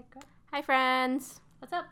[0.00, 0.22] ahead, girl.
[0.52, 1.40] Hi, friends.
[1.58, 1.86] What's up?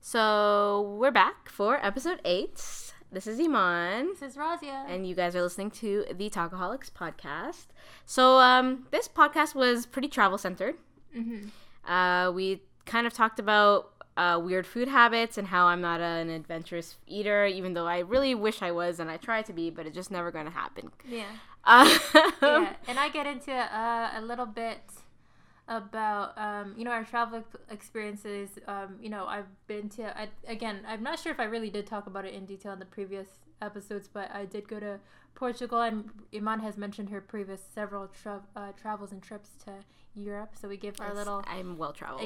[0.00, 2.92] So we're back for episode eight.
[3.12, 4.84] This is Iman, This is Razia.
[4.88, 7.66] and you guys are listening to the Talkaholics podcast.
[8.04, 10.74] So um, this podcast was pretty travel centered.
[11.16, 11.48] mm-hmm.
[11.90, 16.28] Uh, we kind of talked about uh, weird food habits and how I'm not an
[16.28, 19.86] adventurous eater, even though I really wish I was and I try to be, but
[19.86, 20.90] it's just never going to happen.
[21.08, 21.24] Yeah.
[21.64, 21.98] Uh,
[22.42, 22.72] yeah.
[22.88, 24.80] And I get into uh, a little bit
[25.68, 28.50] about um, you know our travel experiences.
[28.66, 30.80] Um, you know, I've been to I, again.
[30.86, 33.28] I'm not sure if I really did talk about it in detail in the previous
[33.62, 35.00] episodes, but I did go to
[35.34, 39.72] Portugal, and Iman has mentioned her previous several tra- uh, travels and trips to
[40.14, 40.50] Europe.
[40.60, 41.44] So we give our Yes, little.
[41.46, 42.22] I'm well traveled.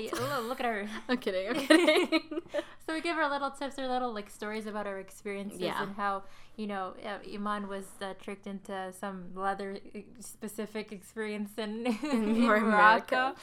[0.48, 0.88] Look at her.
[1.08, 1.48] I'm kidding.
[1.48, 2.40] I'm kidding.
[2.86, 5.82] So we give her little tips or little like stories about our experiences Yeah.
[5.82, 6.22] and how
[6.56, 12.40] you know uh, Iman was uh, tricked into some leather uh, specific experience in, in
[12.46, 12.66] Morocco.
[12.66, 13.34] Morocco.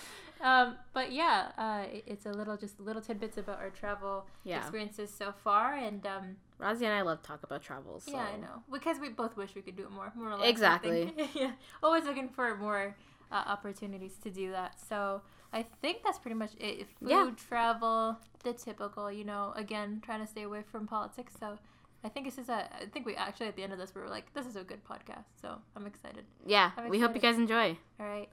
[0.42, 4.58] Um, but yeah, uh, it's a little just little tidbits about our travel yeah.
[4.60, 8.04] experiences so far, and um, Rosie and I love talk about travels.
[8.08, 10.12] yeah, I know because we both wish we could do it more.
[10.16, 11.14] More or less, Exactly.
[11.34, 12.96] yeah, always looking for more
[13.32, 14.80] uh, opportunities to do that.
[14.88, 15.22] So
[15.54, 16.88] I think that's pretty much it.
[17.00, 17.32] Food, Yeah.
[17.48, 19.12] travel, the typical.
[19.12, 21.34] You know, again, trying to stay away from politics.
[21.40, 21.58] So.
[22.02, 22.54] I think this is a.
[22.74, 24.64] I think we actually at the end of this we were like, this is a
[24.64, 25.26] good podcast.
[25.42, 26.24] So I'm excited.
[26.46, 27.78] Yeah, I'm we hope you guys enjoy.
[28.00, 28.30] All right,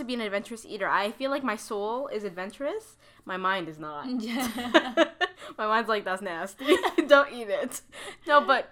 [0.00, 0.88] to be an adventurous eater.
[0.88, 2.96] I feel like my soul is adventurous.
[3.24, 4.06] My mind is not.
[5.58, 6.66] my mind's like that's nasty.
[7.06, 7.80] Don't eat it.
[8.26, 8.70] No, but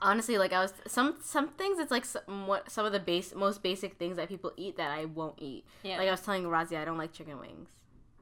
[0.00, 1.78] honestly, like I was some some things.
[1.78, 4.90] It's like some, what some of the base most basic things that people eat that
[4.90, 5.64] I won't eat.
[5.82, 7.68] yeah, Like I was telling Razi, I don't like chicken wings.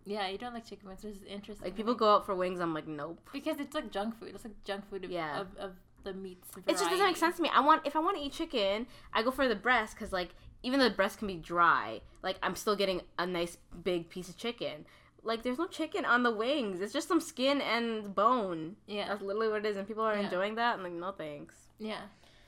[0.04, 0.28] yeah.
[0.28, 1.02] You don't like chicken wings.
[1.02, 1.64] This is interesting.
[1.66, 3.18] Like people go out for wings, I'm like nope.
[3.32, 4.32] because it's like junk food.
[4.34, 5.40] It's like junk food of, Yeah.
[5.40, 5.72] of, of
[6.02, 6.48] the meats.
[6.66, 7.50] It just doesn't make sense to me.
[7.52, 10.30] I want if I want to eat chicken, I go for the breast because like
[10.62, 14.28] even though the breast can be dry, like I'm still getting a nice big piece
[14.28, 14.86] of chicken.
[15.22, 16.80] Like there's no chicken on the wings.
[16.80, 18.76] It's just some skin and bone.
[18.86, 20.24] Yeah, That's literally what it is, and people are Yeah.
[20.24, 20.76] enjoying that.
[20.78, 21.54] I'm like, no thanks.
[21.78, 22.00] yeah.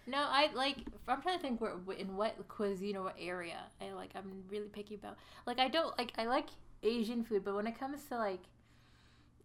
[0.04, 0.78] No, I like.
[1.06, 4.10] I'm trying to think where in what cuisine or what area I like.
[4.16, 5.16] I'm really picky about.
[5.46, 6.12] Like I don't like.
[6.18, 6.46] I like
[6.82, 8.40] Asian food, but when it comes to like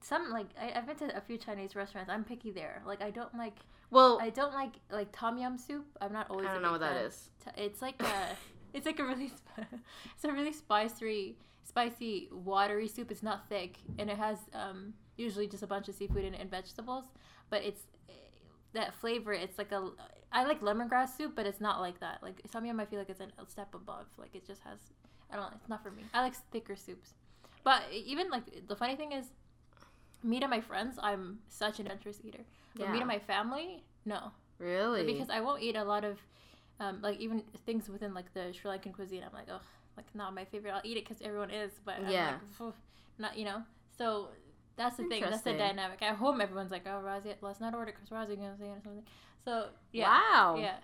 [0.02, 2.10] some like I, I've been to a few Chinese restaurants.
[2.10, 2.82] I'm picky there.
[2.88, 3.58] Like I don't like.
[3.92, 5.86] Well, I don't like like tom yum soup.
[6.02, 6.48] I'm not always.
[6.48, 7.06] I don't know what that fan.
[7.06, 7.30] is.
[7.46, 8.06] T- It's like a,
[8.78, 9.68] it's like a really, sp-
[10.16, 13.12] it's a really spicy, spicy, watery soup.
[13.12, 16.50] It's not thick, and it has um usually just a bunch of seafood and, and
[16.50, 17.06] vegetables.
[17.50, 17.82] But it's
[18.74, 19.34] that flavor.
[19.34, 19.90] It's like a,
[20.32, 22.22] I like lemongrass soup, but it's not like that.
[22.22, 24.06] Like tom yum, I feel like it's a step above.
[24.18, 24.80] Like it just has,
[25.32, 25.58] I don't know.
[25.60, 26.04] It's not for me.
[26.14, 27.14] I like thicker soups.
[27.64, 29.28] But even like the funny thing is,
[30.24, 32.44] me to my friends, I'm such an adventurous eater.
[32.76, 33.00] But me Yeah.
[33.02, 35.06] to my family, no really?
[35.06, 36.18] because I won't eat a lot of,
[36.80, 39.24] um, like even things within like the Sri Lankan cuisine.
[39.24, 39.62] I'm like, oh,
[39.96, 40.72] like not my favorite.
[40.74, 42.38] I'll eat it because everyone is, but I'm Yeah.
[42.60, 42.74] like,
[43.18, 43.64] not you know.
[43.98, 44.30] So
[44.76, 45.22] that's the thing.
[45.24, 46.02] That's the dynamic.
[46.02, 49.04] At home, everyone's like, oh, Razi, let's not order because Razi gonna say or something.
[49.44, 50.58] So yeah, wow.
[50.60, 50.76] yeah.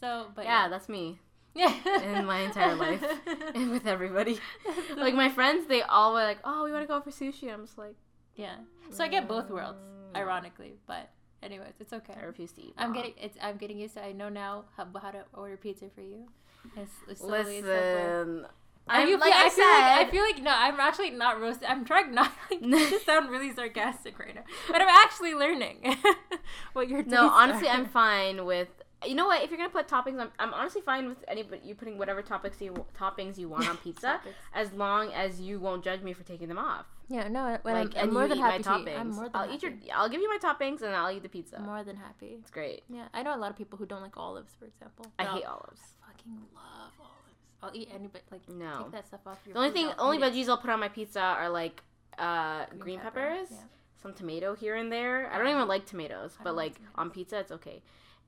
[0.00, 1.18] So, but yeah, yeah, that's me
[1.54, 1.74] yeah.
[2.18, 3.04] in my entire life.
[3.54, 4.38] and with everybody.
[4.96, 7.64] Like my friends, they all were like, "Oh, we want to go for sushi." I'm
[7.66, 7.94] just like,
[8.34, 8.56] yeah.
[8.90, 11.08] So I get both worlds, "Mm, ironically, but
[11.42, 12.14] anyways, it's okay.
[12.20, 12.74] I refuse to eat.
[12.76, 13.36] I'm getting it's.
[13.40, 14.04] I'm getting used to.
[14.04, 16.28] I know now how, how to order pizza for you.
[16.76, 17.26] It's, it's so.
[17.28, 18.46] Listen,
[18.88, 21.40] Are I'm you like I, I, feel like I feel like no, I'm actually not
[21.40, 21.68] roasting.
[21.68, 25.96] I'm trying not like, to sound really sarcastic right now, but I'm actually learning
[26.72, 27.74] what your no, honestly, are.
[27.74, 28.68] I'm fine with.
[29.06, 29.44] You know what?
[29.44, 32.60] If you're gonna put toppings, I'm, I'm honestly fine with anybody you putting whatever topics
[32.60, 34.20] you toppings you want on pizza,
[34.52, 36.86] as long as you won't judge me for taking them off.
[37.10, 38.86] Yeah, no, but like, I'm, I'm more than happy my to eat.
[38.86, 39.00] toppings.
[39.00, 39.54] I'm more than I'll happy.
[39.54, 39.72] eat your.
[39.94, 41.58] I'll give you my toppings and I'll eat the pizza.
[41.58, 42.36] more than happy.
[42.40, 42.82] It's great.
[42.90, 45.06] Yeah, I know a lot of people who don't like olives, for example.
[45.18, 45.80] I but hate olives.
[46.06, 47.62] Fucking love olives.
[47.62, 48.82] I'll eat any but like No.
[48.82, 49.54] take that stuff off your.
[49.54, 50.22] The only thing, only it.
[50.22, 51.82] veggies I'll put on my pizza are like
[52.18, 53.56] uh, green, Green pepper, peppers, yeah.
[54.02, 55.30] some tomato here and there.
[55.32, 56.94] I don't even like tomatoes, but like like tomatoes.
[56.96, 57.82] on pizza, it's okay.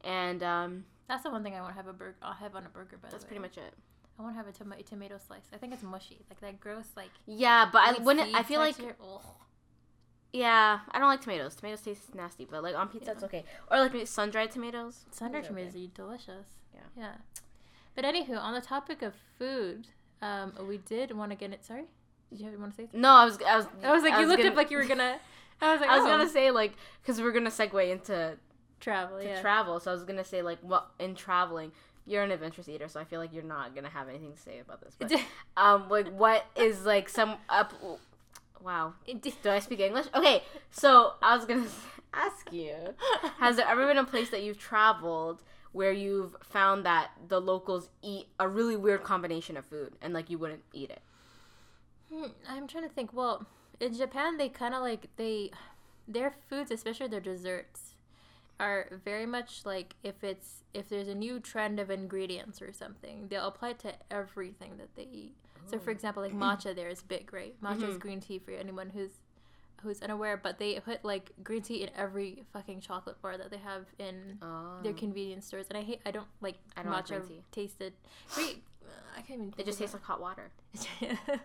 [0.04, 2.16] And um, That's the one thing I want to have a burger.
[2.22, 2.96] I'll have on a burger.
[3.02, 3.74] By that's pretty much it.
[4.20, 5.48] I want to have a tomato tomato slice.
[5.52, 7.08] I think it's mushy, like that gross like.
[7.26, 8.34] Yeah, but I wouldn't.
[8.34, 8.76] I seed feel like.
[8.78, 9.20] Ugh.
[10.32, 11.54] yeah, I don't like tomatoes.
[11.56, 13.12] Tomatoes taste nasty, but like on pizza, Yeah.
[13.14, 13.44] it's okay.
[13.70, 15.06] Or like sun dried tomatoes.
[15.10, 15.84] Sun-dried Those are tomatoes okay.
[15.84, 16.46] are delicious.
[16.74, 16.80] Yeah.
[16.98, 17.12] Yeah.
[17.94, 19.86] But anywho, on the topic of food,
[20.20, 21.64] um, we did want to get it.
[21.64, 21.84] Sorry,
[22.28, 22.82] did you have, want to say?
[22.84, 23.00] Something?
[23.00, 24.76] No, I was I was I was like, I you looked gonna, up like you
[24.76, 25.16] were gonna.
[25.62, 28.36] I was like, I was oh, gonna say like because we're gonna segue into
[28.80, 29.18] travel.
[29.18, 29.40] to Yeah.
[29.40, 31.72] travel, so I was gonna say like what in traveling.
[32.06, 34.58] You're an adventurous eater, so I feel like you're not gonna have anything to say
[34.58, 34.96] about this.
[34.98, 35.12] But
[35.56, 37.72] um, like, what is like some up?
[38.62, 40.06] Wow, do I speak English?
[40.14, 41.66] Okay, so I was gonna
[42.14, 42.74] ask you:
[43.38, 45.42] Has there ever been a place that you've traveled
[45.72, 50.28] where you've found that the locals eat a really weird combination of food and like
[50.28, 51.02] you wouldn't eat it?
[52.12, 53.12] Hmm, I'm trying to think.
[53.12, 53.46] Well,
[53.78, 55.50] in Japan, they kind of like they
[56.08, 57.89] their foods, especially their desserts,
[58.60, 63.26] are very much like if it's if there's a new trend of ingredients or something,
[63.28, 65.34] they'll apply it to everything that they eat.
[65.66, 67.54] So, for example, like matcha, there is big, right?
[67.62, 68.00] Matcha is Mhm.
[68.00, 69.20] green tea for anyone who's
[69.82, 73.58] who's unaware, but they put like green tea in every fucking chocolate bar that they
[73.58, 75.66] have in Oh, their convenience stores.
[75.68, 77.42] And I hate, I don't like I don't like matcha green tea.
[77.52, 77.92] tasted.
[78.36, 78.62] Wait,
[79.16, 79.54] I can't even.
[79.58, 80.50] it just tastes like hot water.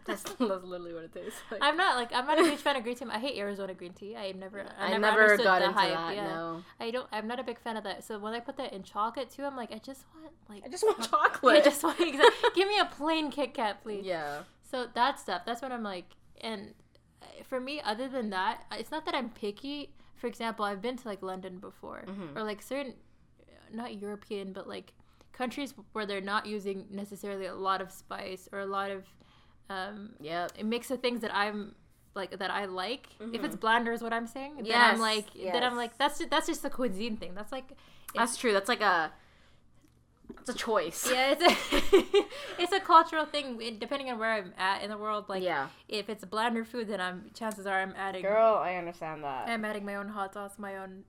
[0.06, 1.60] That's, that's literally what it tastes like.
[1.64, 3.06] I'm not like I'm not a huge fan of green tea.
[3.12, 4.16] I hate Arizona green tea.
[4.16, 5.94] I never I, I never, never got into hype.
[5.94, 6.16] that.
[6.16, 6.28] Yeah.
[6.28, 7.08] No, I don't.
[7.12, 8.04] I'm not a big fan of that.
[8.04, 10.70] So when I put that in chocolate too, I'm like, I just want like I
[10.70, 11.58] just want chocolate.
[11.58, 14.06] I just want exactly, give me a plain Kit Kat, please.
[14.06, 14.44] yeah.
[14.70, 15.42] So that stuff.
[15.46, 16.06] That's what I'm like.
[16.42, 16.72] And uh,
[17.46, 19.92] for me, other than that, it's not that I'm picky.
[20.16, 22.36] For example, I've been to like London before, Mhm.
[22.36, 22.94] or like certain,
[23.74, 24.94] not European, but like
[25.34, 29.06] countries where they're not using necessarily a lot of spice or a lot of
[29.70, 30.52] um, Yep.
[30.60, 31.76] a mix of things that I'm
[32.14, 33.08] like that I like.
[33.20, 33.46] If Mm-hmm.
[33.46, 36.48] it's blander is what I'm saying, then I'm like then I'm like that's just, that's
[36.48, 37.34] just a cuisine thing.
[37.36, 37.72] That's like
[38.14, 38.54] That's true.
[38.54, 39.12] That's like a.
[40.40, 41.10] It's a choice.
[41.12, 42.24] yeah, it's a
[42.62, 45.26] it's a cultural thing depending on where I'm at in the world.
[45.28, 45.70] Like yeah.
[45.90, 49.48] if it's blander food, then I'm chances are I'm adding Girl, I understand that.
[49.50, 51.04] I'm adding my own hot sauce, my own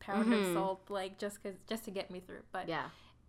[0.00, 0.48] pound Mhm.
[0.48, 2.42] of salt, like just cause just to get me through.
[2.52, 2.86] But yeah.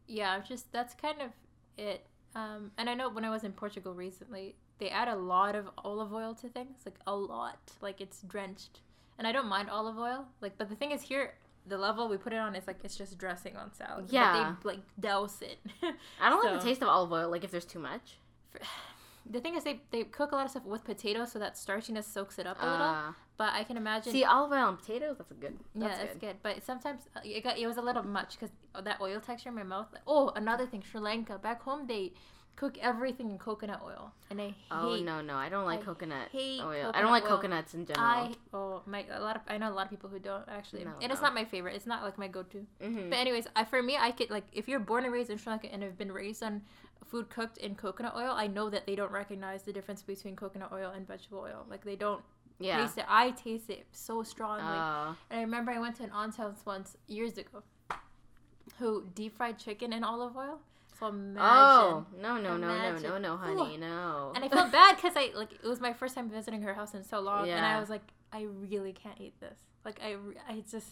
[0.07, 1.31] yeah, I'm just that's kind of
[1.77, 2.05] it.
[2.35, 5.69] Um, and I know when I was in Portugal recently, they add a lot of
[5.77, 8.81] olive oil to things, like a lot, like it's drenched.
[9.17, 11.35] And I don't mind olive oil, like, but the thing is here,
[11.67, 14.05] the level we put it on is like it's just dressing on salad.
[14.09, 14.55] Yeah.
[14.55, 15.57] but they like douse it.
[16.21, 17.29] I don't like the taste of olive oil.
[17.29, 18.17] Like if there's too much.
[19.29, 22.03] the thing is, they they cook a lot of stuff with potatoes, so that starchiness
[22.03, 22.85] soaks it up a little.
[22.87, 24.11] Uh, But I can imagine.
[24.13, 25.15] see, olive oil and potatoes.
[25.17, 25.57] That's a good.
[25.73, 26.21] yeah, That's that's good.
[26.21, 26.35] good.
[26.43, 28.51] But sometimes uh, it got it was a little much because
[28.83, 29.87] that oil texture in my mouth.
[30.07, 31.37] Oh, another thing, Sri Lanka.
[31.39, 32.13] Back home, they
[32.55, 34.55] cook everything in coconut oil, and I hate.
[34.71, 35.35] Oh no no!
[35.35, 36.91] I don't like I coconut oil.
[36.93, 37.29] I don't like oil.
[37.29, 38.05] coconuts in general.
[38.05, 40.85] I oh my a lot of I know a lot of people who don't actually,
[40.85, 41.75] No, and it's not my favorite.
[41.75, 42.65] It's not like my go-to.
[42.81, 43.09] Mhm.
[43.09, 45.51] But anyways, I for me, I could like if you're born and raised in Sri
[45.51, 46.61] Lanka and have been raised on
[47.05, 50.71] food cooked in coconut oil, I know that they don't recognize the difference between coconut
[50.71, 51.65] oil and vegetable oil.
[51.69, 52.21] Like they don't
[52.59, 52.81] yeah.
[52.81, 53.05] taste it.
[53.07, 54.63] I taste it so strongly.
[54.65, 57.63] Uh, And I remember I went to an aunt's house once years ago,
[58.79, 60.59] who deep fried chicken in olive oil.
[60.99, 61.41] So imagine.
[61.41, 63.79] oh no no no no no no honey Ooh.
[63.79, 64.31] no.
[64.35, 66.93] And I felt bad because I like it was my first time visiting her house
[66.93, 69.57] in so long, and I was like, I really can't eat this.
[69.83, 70.15] Like I,
[70.49, 70.87] I just,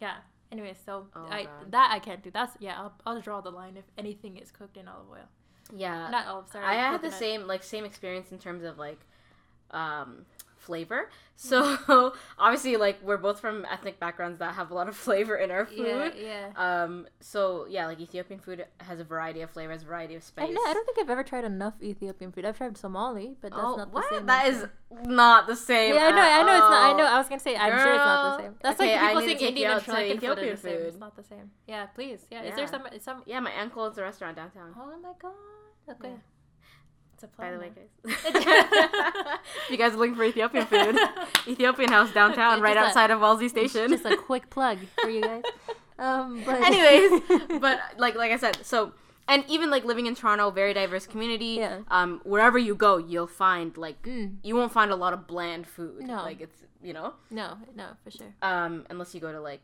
[0.00, 0.16] yeah.
[0.52, 1.72] Anyway, so Oh, I God.
[1.72, 2.30] that I can't do.
[2.30, 2.78] That's yeah.
[2.80, 5.28] I'll, I'll draw the line if anything is cooked in olive oil.
[5.76, 6.08] yeah.
[6.10, 6.48] Not olive.
[6.48, 6.64] Sorry.
[6.64, 9.00] I had the same like same experience in terms of like
[9.70, 10.24] um
[10.66, 11.08] flavor.
[11.38, 11.92] Mm-hmm.
[11.92, 15.50] So obviously like we're both from ethnic backgrounds that have a lot of flavor in
[15.50, 16.12] our food.
[16.16, 16.48] yeah.
[16.56, 16.82] yeah.
[16.82, 20.48] Um so yeah, like Ethiopian food has a variety of flavors, variety of spice.
[20.48, 22.44] I, know, I don't think I've ever tried enough Ethiopian food.
[22.44, 24.10] I've tried Somali, but that's oh, not the what?
[24.10, 24.26] same.
[24.26, 24.66] That is
[25.04, 25.94] not the same.
[25.94, 26.22] Yeah, I know.
[26.22, 26.94] I know it's not.
[26.94, 27.04] I know.
[27.04, 27.56] I was gonna say.
[27.56, 28.54] I'm sure it's not the same.
[28.62, 30.80] That's Okay, like people saying Indian and Sri Lankan food are the same.
[30.82, 31.50] It's not the same.
[31.66, 32.26] Yeah, please.
[32.30, 32.42] Yeah.
[32.42, 32.86] Is there some?
[33.00, 33.22] Some.
[33.26, 34.74] Yeah, my uncle owns a restaurant downtown.
[34.78, 35.32] Oh my god.
[35.88, 36.08] Okay.
[36.08, 36.35] Yeah.
[37.22, 38.16] A By the way, guys.
[38.24, 40.96] if you guys are looking for Ethiopian food,
[41.48, 43.88] Ethiopian House downtown, Just right a- outside of Wellesley Station.
[43.90, 45.42] Just a quick plug for you guys.
[45.98, 47.22] Um, but Anyways,
[47.60, 48.92] but like like I said, so
[49.28, 51.56] and even like living in Toronto, very diverse community.
[51.58, 51.80] Yeah.
[51.88, 55.66] Um, wherever you go, you'll find like Mm, you won't find a lot of bland
[55.66, 56.02] food.
[56.06, 56.16] No.
[56.16, 57.14] Like it's you know.
[57.30, 58.34] no, no, for sure.
[58.42, 59.60] Um, unless you go to like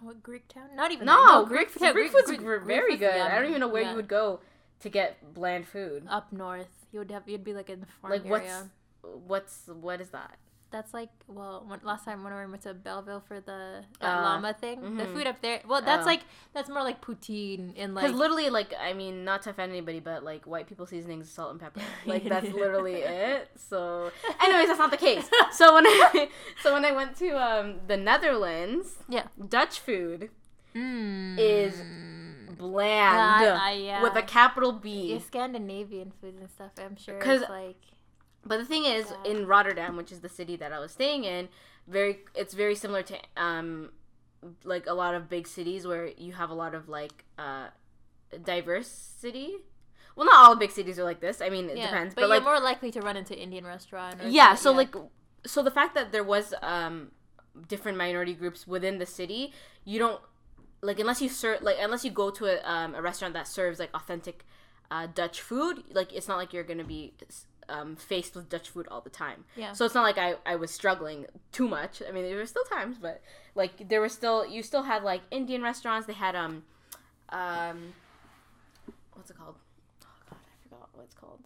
[0.00, 0.74] What Greek town?
[0.74, 1.06] Not even.
[1.06, 1.48] no, that.
[1.48, 3.20] Greek Greek, food's Greek- ver- Greek very food's good.
[3.20, 3.90] I don't even know where Yeah.
[3.90, 4.40] you would go
[4.80, 6.06] to get bland food.
[6.08, 7.28] Up north, you would have.
[7.28, 8.70] You'd be like in the farm Like what's area.
[9.02, 10.36] what's what is that?
[10.70, 14.52] That's like well, when, last time when I went to Belleville for the Uh, llama
[14.54, 15.14] thing, the mhm.
[15.14, 15.60] food up there.
[15.68, 16.06] Well, that's Oh.
[16.06, 19.70] like that's more like poutine and like Because literally, like, I mean, not to offend
[19.70, 21.80] anybody, but like white people seasonings, salt and pepper.
[22.06, 23.50] Like that's literally it.
[23.56, 24.10] So,
[24.42, 25.30] anyways, that's not the case.
[25.52, 26.28] So when I
[26.60, 29.26] so when I went to um the Netherlands, yeah.
[29.48, 30.30] Dutch food
[30.74, 31.36] Mm.
[31.38, 31.84] is
[32.56, 34.02] bland Yeah, I- yeah.
[34.02, 35.12] with a capital B.
[35.12, 36.72] Yeah, Scandinavian food and stuff.
[36.78, 37.18] I'm sure.
[37.18, 37.80] Because like
[38.44, 39.26] But the thing is, God.
[39.26, 41.48] in Rotterdam, which is the city that I was staying in,
[41.86, 43.90] very it's very similar to um
[44.62, 47.68] like a lot of big cities where you have a lot of like uh
[48.42, 49.56] diversity.
[50.16, 51.40] Well, not all big cities are like this.
[51.40, 52.14] I mean, it yeah, depends.
[52.14, 54.22] But, But, you're like, more likely to run into Indian restaurant.
[54.22, 54.54] Or yeah.
[54.54, 54.94] So like,
[55.44, 57.10] so the fact that there was um
[57.68, 59.52] different minority groups within the city,
[59.84, 60.20] you don't
[60.84, 63.78] like unless you serve like unless you go to a um, a restaurant that serves
[63.78, 64.44] like authentic
[64.90, 65.82] uh, Dutch food.
[65.92, 67.14] Like it's not like you're gonna be
[67.68, 69.44] um, faced with Dutch food all the time.
[69.56, 69.72] Yeah.
[69.72, 72.02] So it's not like I, I was struggling too much.
[72.06, 73.22] I mean, there were still times, but
[73.54, 76.06] like there were still you still had like Indian restaurants.
[76.06, 76.64] They had um
[77.30, 77.94] um
[79.14, 79.56] what's it called?
[80.02, 81.40] Oh god, I forgot what it's called.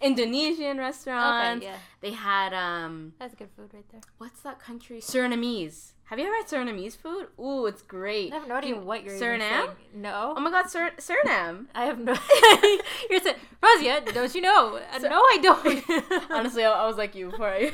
[0.00, 1.64] Indonesian restaurants.
[1.64, 4.00] Okay, yeah, They had um that's good food right there.
[4.18, 4.98] what's that country?
[5.00, 5.92] Surinamese.
[6.04, 7.26] Have you ever had Surinamese food?
[7.38, 8.32] Ooh, it's great.
[8.32, 9.72] I have no idea what you're Suriname?
[9.94, 10.32] No.
[10.36, 11.66] Oh my god, Sur- Suriname.
[11.74, 12.12] I have no.
[13.10, 14.80] you're saying, Razia, don't you know?
[14.94, 16.30] Uh, no, I don't.
[16.30, 17.72] Honestly, I, I was like you before I.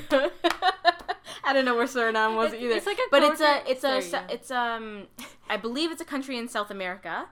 [1.44, 2.75] I don't know where Suriname was It's- either.
[2.75, 5.06] it's like a but it's a it's a it's um
[5.49, 7.26] I believe it's a country in South America.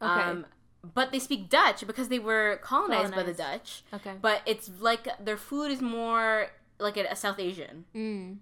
[0.00, 0.10] Okay.
[0.22, 0.46] Um,
[0.94, 3.82] but they speak Dutch because they were colonized, by the Dutch.
[3.92, 4.14] okay.
[4.20, 8.38] But it's like their food is more like a, South Asian Mm.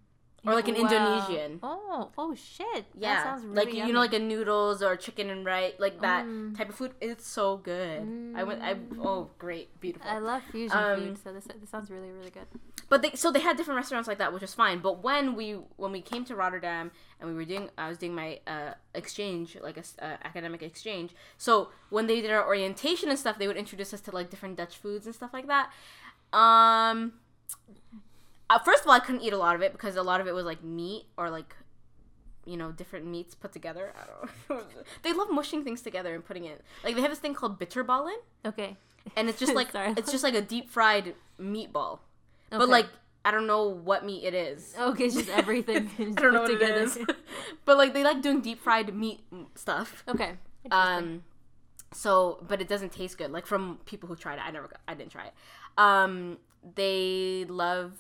[0.47, 0.81] or like an Wow.
[0.83, 1.59] Indonesian.
[1.62, 2.85] Oh, oh shit.
[2.95, 6.00] Yeah, That sounds really like you know, like a noodles or chicken and rice, like
[6.02, 6.57] that Mm.
[6.57, 6.93] type of food.
[7.00, 8.02] It's so good.
[8.37, 8.62] I went.
[8.62, 10.09] I oh, great, beautiful.
[10.09, 12.47] I love fusion Um, food, so this, this sounds really, really good.
[12.88, 14.78] But they so they had different restaurants like that, which was fine.
[14.78, 18.14] But when we when we came to Rotterdam and we were doing, I was doing
[18.14, 21.11] my uh, exchange, like a uh, academic exchange.
[21.37, 24.57] So when they did our orientation and stuff, they would introduce us to like different
[24.57, 25.71] Dutch foods and stuff like that.
[26.33, 27.14] Um,
[28.49, 30.26] uh, first of all, I couldn't eat a lot of it because a lot of
[30.28, 31.55] it was like meat or like.
[32.49, 33.93] You know, different meats put together.
[34.00, 34.64] I don't know.
[35.02, 36.62] they love mushing things together and putting it.
[36.85, 38.14] Like they have this thing called bitterballen,
[38.45, 38.76] Okay.
[39.16, 39.95] and it's just like Sorry.
[39.97, 41.99] it's just like a deep fried meatball.
[42.50, 42.87] But like
[43.25, 44.75] I don't know what meat it is.
[44.79, 46.75] Okay, it's just everything I don't know what together.
[46.75, 46.99] it is.
[47.65, 49.21] but like they like doing deep fried meat
[49.57, 50.05] stuff.
[50.09, 50.35] okay.
[50.71, 51.25] Um
[51.93, 53.31] so but it doesn't taste good.
[53.33, 54.43] Like from people who tried it.
[54.47, 55.33] I never I didn't try it.
[55.76, 56.38] Um
[56.75, 57.93] they love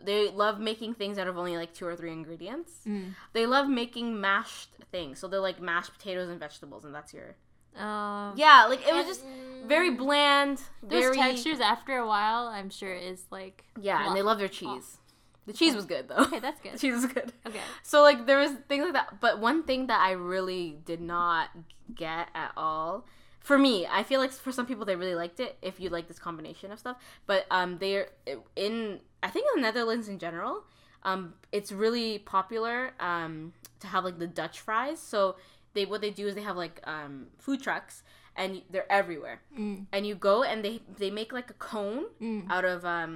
[0.00, 2.72] they love making things out of only like two or three ingredients.
[2.86, 3.14] Mm.
[3.32, 5.18] They love making mashed things.
[5.18, 7.36] So they're like mashed potatoes and vegetables and that's your
[7.78, 9.22] Um, Yeah, like it was just
[9.66, 13.64] very bland, Those very textures after a while, I'm sure is like.
[13.80, 14.98] Yeah, and they love their cheese.
[15.46, 16.16] The cheese was good though.
[16.24, 16.74] Okay, that's good.
[16.74, 17.32] The cheese was good.
[17.46, 17.60] Okay.
[17.82, 21.48] So like there was things like that, but one thing that I really did not
[21.94, 23.06] get at all.
[23.40, 26.06] For me, I feel like for some people they really liked it if you like
[26.06, 26.98] this combination of stuff.
[27.26, 28.08] But um, they're
[28.56, 30.64] in I think in the Netherlands in general,
[31.02, 35.00] um, it's really popular um to have like the Dutch fries.
[35.00, 35.36] So
[35.78, 37.94] they what they do is they have like um food trucks
[38.40, 39.38] and they're everywhere.
[39.58, 39.86] Mm.
[39.94, 42.40] And you go and they they make like a cone Mm.
[42.54, 43.14] out of um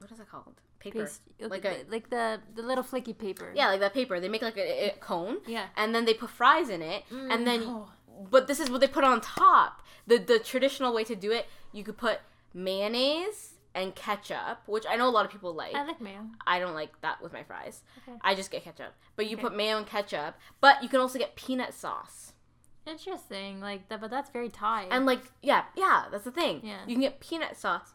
[0.00, 0.56] what is it called?
[0.78, 1.00] Paper.
[1.00, 3.48] Paste, Like like, a- the, like the the little flaky paper.
[3.54, 4.18] Yeah, like that paper.
[4.20, 5.66] They make like a, a cone, Yeah.
[5.76, 7.60] and then they put fries in it, and then.
[7.66, 7.88] Oh.
[8.30, 9.72] But this is what they put on top.
[10.06, 12.16] The the traditional way to do it, you could put
[12.52, 15.74] mayonnaise and ketchup, which I know a lot of people like.
[15.74, 16.26] I like mayo.
[16.46, 17.82] I don't like that with my fries.
[18.08, 18.18] Okay.
[18.22, 18.94] I just get ketchup.
[19.16, 19.42] But you Okay.
[19.42, 22.32] put mayo and ketchup, but you can also get peanut sauce.
[22.86, 23.60] Interesting.
[23.60, 24.86] Like that, but that's very Thai.
[24.90, 26.60] And like, yeah, yeah, that's the thing.
[26.64, 26.78] Yeah.
[26.86, 27.94] You can get peanut sauce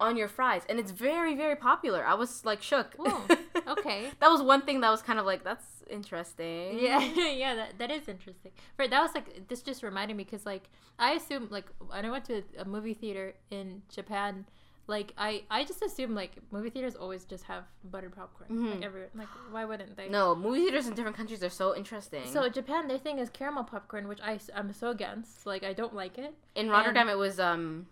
[0.00, 2.04] on your fries, and it's very, very popular.
[2.04, 2.94] I was like shook.
[3.00, 3.22] Ooh,
[3.68, 4.10] okay.
[4.20, 6.78] that was one thing that was kind of like that's interesting.
[6.78, 7.00] Yeah,
[7.32, 8.52] yeah, that, that is interesting.
[8.76, 10.68] But that was like this just reminded me because like
[11.00, 14.46] I assume like when I went to a movie theater in Japan,
[14.88, 19.02] like I I just assume like movie theaters always just have buttered popcorn like every
[19.14, 20.04] like why wouldn't they?
[20.04, 20.12] Mm-hmm.
[20.12, 22.22] No, movie theaters in different countries are so interesting.
[22.26, 25.46] So Japan, their thing is caramel popcorn, which I am so against.
[25.46, 26.34] Like I don't like it.
[26.56, 27.86] in Rotterdam, it was um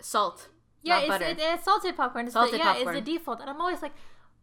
[0.00, 0.48] salt.
[0.82, 1.24] Yeah, it's, butter.
[1.26, 2.24] it, it's salted popcorn.
[2.26, 2.96] It's Salted the, yeah, popcorn.
[2.96, 3.92] it's the default, and I'm always like,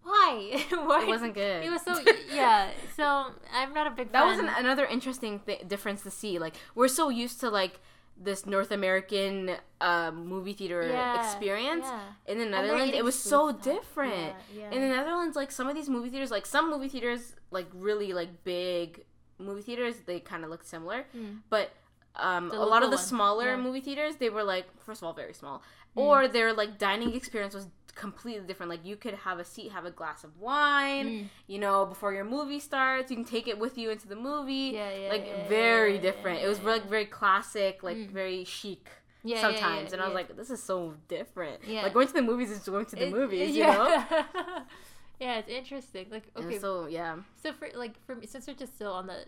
[0.03, 0.63] why?
[0.69, 1.03] why?
[1.03, 1.63] It wasn't good.
[1.65, 1.99] It was so
[2.33, 2.71] yeah.
[2.95, 4.27] So I'm not a big that fan.
[4.29, 6.39] was an, another interesting th- difference to see.
[6.39, 7.81] Like we're so used to like
[8.21, 11.85] this North American um, movie theater Yeah, experience.
[11.85, 12.01] yeah.
[12.27, 13.63] In the Netherlands, it was so stuff.
[13.63, 14.33] different.
[14.55, 14.71] Yeah.
[14.71, 18.11] In the Netherlands, like some of these movie theaters, like some movie theaters, like really
[18.13, 19.05] like big
[19.37, 21.05] movie theaters, they kind of look similar.
[21.15, 21.39] Mm.
[21.49, 21.71] But
[22.15, 25.13] um, a lot of the ones, smaller movie theaters, they were like first of all
[25.13, 25.61] very small,
[25.97, 26.01] Mm.
[26.03, 28.69] or their like dining experience was completely different.
[28.69, 31.29] Like you could have a seat, have a glass of wine, Mm.
[31.47, 33.09] you know, before your movie starts.
[33.11, 34.71] You can take it with you into the movie.
[34.73, 36.39] Yeah, yeah, like yeah, very yeah, different.
[36.39, 38.09] yeah, it was like very classic, like Mm.
[38.11, 38.87] very chic.
[39.23, 41.83] Yeah, yeah, sometimes, and I was like, "This is so different." Yeah.
[41.83, 43.75] Like going to the movies is going to the It- movies, you yeah.
[43.75, 44.63] know.
[45.19, 46.07] yeah, it's interesting.
[46.09, 49.07] Like And okay, so yeah, So for like for me, since we're just still on
[49.07, 49.25] the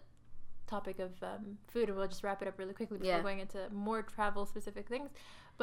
[0.67, 3.59] topic of um, food, and we'll just wrap it up really quickly before going into
[3.71, 5.09] more travel specific things.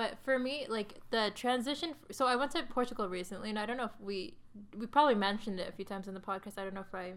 [0.01, 1.95] But for me, like the transition.
[2.13, 4.35] So I went to Portugal recently, and I don't know if we
[4.81, 6.55] we probably mentioned it a few times in the podcast.
[6.57, 7.15] I don't know if I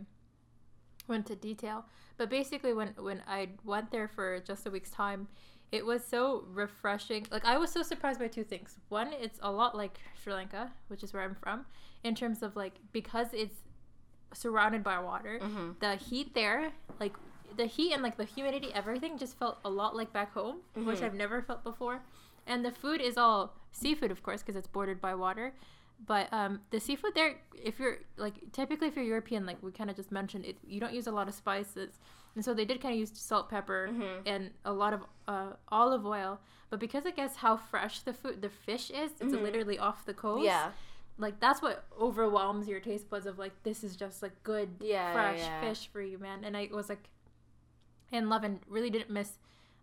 [1.07, 1.85] went to detail.
[2.17, 5.27] But basically, when when I went there for just a week's time,
[5.71, 7.27] it was so refreshing.
[7.31, 8.79] Like I was so surprised by two things.
[8.89, 11.65] One, it's a lot like Sri Lanka, which is where I'm from,
[12.03, 13.57] in terms of like because it's
[14.33, 15.79] surrounded by water, Mhm.
[15.79, 17.15] the heat there, like
[17.57, 20.99] the heat and like the humidity, everything just felt a lot like back home, which
[20.99, 21.03] Mhm.
[21.03, 22.01] I've never felt before.
[22.51, 23.41] And the food is all
[23.71, 25.53] seafood, of course, because it's bordered by water.
[26.05, 27.35] But um, the seafood there,
[27.69, 30.79] if you're like typically if you're European, like we kind of just mentioned, it you
[30.79, 31.91] don't use a lot of spices,
[32.35, 34.21] and so they did kind of use salt, pepper, Mhm.
[34.25, 36.39] and a lot of uh, olive oil.
[36.71, 39.43] But because I guess how fresh the food, the fish is, it's Mhm.
[39.43, 40.43] literally off the coast.
[40.43, 40.71] Yeah.
[41.17, 45.13] like that's what overwhelms your taste buds of like this is just like good Yeah.
[45.13, 45.61] fresh yeah.
[45.61, 46.43] fish for you, man.
[46.43, 47.05] And I was like
[48.11, 49.37] in love and really didn't miss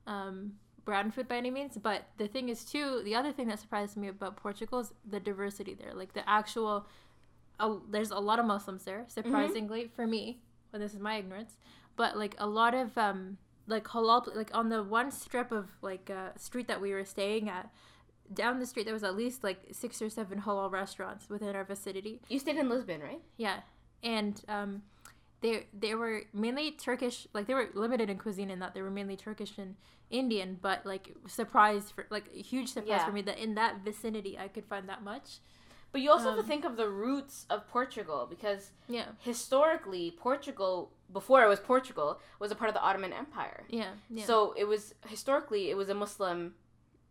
[0.06, 0.54] um,
[0.88, 1.76] brown food by any means.
[1.76, 5.20] But the thing is, too, the other thing that surprised me about Portugal is the
[5.20, 5.92] diversity there.
[5.92, 6.86] Like the actual,
[7.60, 10.40] uh, there's a lot of Muslims there, surprisingly for me,
[10.72, 11.58] but this is my ignorance.
[11.96, 16.10] But like a lot of um, like halal, like on the one strip of like
[16.10, 17.70] uh, street that we were staying at.
[18.32, 21.64] Down the street, there was at least like six or seven halal restaurants within our
[21.64, 22.20] vicinity.
[22.28, 23.20] You stayed in Lisbon, right?
[23.36, 23.60] Yeah,
[24.02, 24.82] and um,
[25.40, 27.26] they they were mainly Turkish.
[27.32, 29.76] Like they were limited in cuisine in that they were mainly Turkish and
[30.10, 30.58] Indian.
[30.60, 33.06] But like surprise for like a huge surprise Yeah.
[33.06, 35.38] for me that in that vicinity I could find that much.
[35.90, 40.10] But you also have Um, to think of the roots of Portugal because Yeah, historically,
[40.10, 43.64] Portugal, before it was Portugal, was a part of the Ottoman Empire.
[43.70, 44.24] yeah, yeah.
[44.26, 46.54] So it was historically it was a Muslim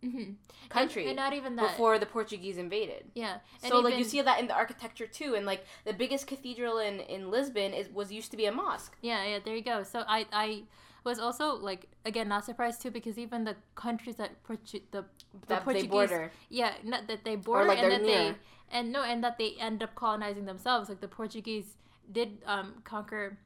[0.04, 0.36] Mhm.
[0.70, 1.72] country and, and not even that.
[1.72, 3.10] before the Portuguese invaded.
[3.16, 6.28] yeah, and So like you see that in the architecture too, and like the biggest
[6.28, 8.96] cathedral in in Lisbon is was used to be a mosque.
[9.02, 9.84] Yeah, yeah, there you go.
[9.84, 10.64] So I I
[11.04, 15.02] was also like again not surprised too because even the countries that Portu- the
[15.32, 16.32] the That they Portuguese border.
[16.50, 18.18] yeah not that they border like, and that near.
[18.34, 18.36] they
[18.72, 21.78] and no and that they end up colonizing themselves like the Portuguese
[22.12, 23.38] did um conquer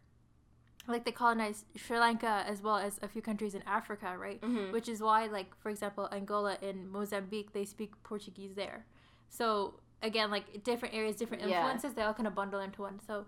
[0.88, 4.42] like they colonized Sri Lanka as well as a few countries in Africa right?
[4.42, 4.72] Mhm.
[4.72, 8.86] which is why like for example Angola and Mozambique they speak Portuguese there.
[9.30, 11.58] So again like different areas different Yeah.
[11.58, 13.00] influences they all kind of bundle into one.
[13.06, 13.26] So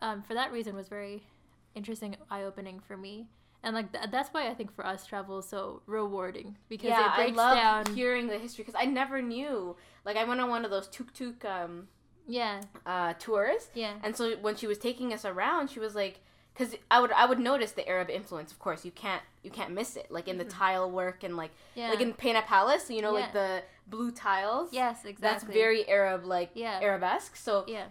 [0.00, 1.22] um, for that reason was very
[1.74, 3.28] interesting eye-opening for me.
[3.62, 7.12] And like th- that's why I think for us travel is so rewarding because yeah,
[7.12, 9.76] it breaks I love down hearing the history because I never knew.
[10.04, 11.88] Like I went on one of those tuk tuk um,
[12.26, 12.62] yeah.
[12.86, 13.94] uh, tours, yeah.
[14.02, 16.20] And so when she was taking us around, she was like,
[16.52, 18.52] because I would I would notice the Arab influence.
[18.52, 20.10] Of course, you can't you can't miss it.
[20.10, 23.32] Like in the tile work and like yeah like in Pena Palace, you know, like
[23.32, 24.72] the blue tiles.
[24.72, 26.78] yes exactly That's very Arab like Yeah.
[26.80, 27.36] Arabesque.
[27.36, 27.86] So yeah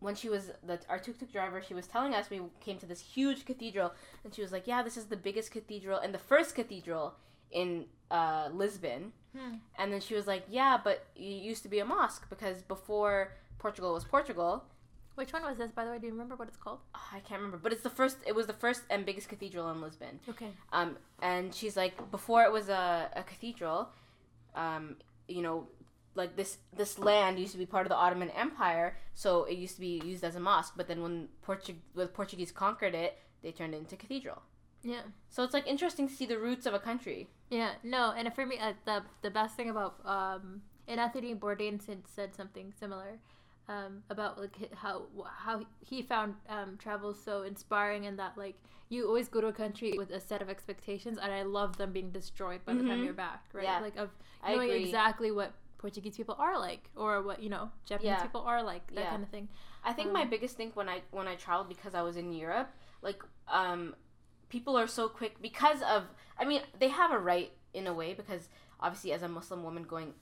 [0.00, 2.86] when she was the our tuk tuk driver, she was telling us we came to
[2.86, 3.92] this huge cathedral,
[4.24, 7.14] and she was like, "Yeah, this is the biggest cathedral and the first cathedral
[7.50, 9.56] in uh, Lisbon." Hmm.
[9.78, 13.32] And then she was like, "Yeah, but it used to be a mosque because before
[13.58, 14.64] Portugal was Portugal,
[15.20, 17.20] which one was this by the way do you remember what it's called oh, I
[17.20, 18.16] can't remember, but it's the first.
[18.26, 20.14] It was the first and biggest cathedral in Lisbon.
[20.28, 23.90] okay Um, and she's like, before it was a, a cathedral,
[24.54, 24.96] um,
[25.28, 25.66] you know,
[26.14, 29.74] like this this land used to be part of the Ottoman Empire, so it used
[29.74, 30.74] to be used as a mosque.
[30.76, 34.40] But then when Portu- when the Portuguese conquered it, they turned it into cathedral.
[34.82, 37.20] yeah So it's like interesting to see the roots of a country.
[37.50, 41.76] Yeah, no, and for me, uh, the the best thing about um, and Anthony Bourdain
[41.86, 43.10] said, said something similar
[43.74, 44.96] um, about like how
[45.46, 45.54] how
[45.90, 48.56] he found um, travel so inspiring and that like
[48.88, 51.92] you always go to a country with a set of expectations and I love them
[51.92, 53.04] being destroyed by the time Mhm.
[53.04, 53.64] you're back, right?
[53.64, 54.10] Yeah, like of
[54.56, 58.22] knowing exactly what Portuguese people are like or what you know Japanese Yeah.
[58.26, 59.10] people are like that Yeah.
[59.14, 59.46] kind of thing.
[59.84, 62.28] I think my Um, biggest thing when I when I traveled because I was in
[62.32, 62.68] Europe,
[63.02, 63.22] like
[63.60, 63.94] um,
[64.48, 66.00] people are so quick because of.
[66.38, 68.48] I mean, they have a right in a way because
[68.80, 70.14] obviously, as a Muslim woman going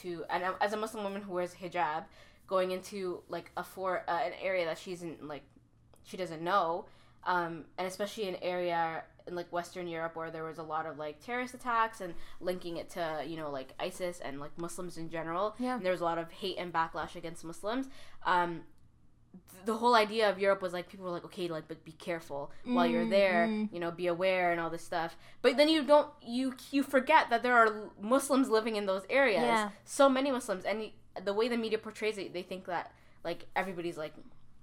[0.00, 2.04] to and as a Muslim woman who wears hijab,
[2.46, 5.42] going into like a for uh, an area that she's in like
[6.04, 6.86] she doesn't know,
[7.24, 10.98] um, and especially an area in like Western Europe where there was a lot of
[10.98, 15.08] like terrorist attacks and linking it to you know like ISIS and like Muslims in
[15.10, 15.54] general.
[15.58, 15.76] Yeah.
[15.76, 17.88] And there was a lot of hate and backlash against Muslims.
[18.24, 18.62] Um,
[19.66, 22.50] the whole idea of Europe was like people were like okay like but be careful
[22.64, 23.70] while you're there Mhm.
[23.72, 27.28] you know be aware and all this stuff but then you don't you you forget
[27.30, 29.70] that there are Muslims living in those areas Yeah.
[29.84, 30.90] so many Muslims and
[31.24, 32.92] the way the media portrays it they think that
[33.24, 34.12] like everybody's like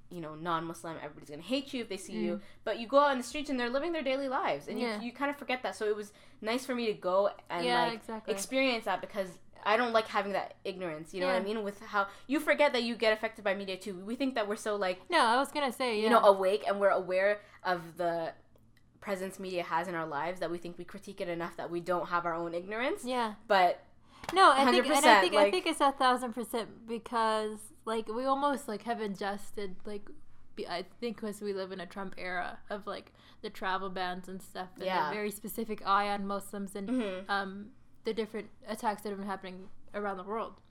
[0.09, 3.11] you know non-muslim everybody's gonna hate you if they see you but you go out
[3.11, 4.81] in the streets and they're living their daily lives and Mm.
[4.81, 4.99] Yeah.
[4.99, 6.11] you, you kind of forget that so it was
[6.41, 8.33] nice for me to go and yeah, like exactly.
[8.33, 9.29] experience that because
[9.65, 11.13] I don't like having that ignorance.
[11.13, 11.63] You know what I mean?
[11.63, 13.95] With how you forget that you get affected by media too.
[14.05, 16.03] We think that we're so like no, I was gonna say yeah.
[16.03, 18.33] you know awake and we're aware of the
[18.99, 21.79] presence media has in our lives that we think we critique it enough that we
[21.79, 23.03] don't have our own ignorance.
[23.05, 23.33] yeah.
[23.47, 23.81] But
[24.33, 28.07] No, I think, and I 100%, think, I think it's a thousand percent because like
[28.07, 30.03] we almost like have ingested like
[30.69, 34.41] I think because we live in a Trump era of like the travel bans and
[34.41, 35.09] stuff, and Yeah.
[35.09, 37.29] the very specific eye on Muslims and Mhm.
[37.29, 37.71] um,
[38.05, 40.62] the different attacks that have been happening around the world.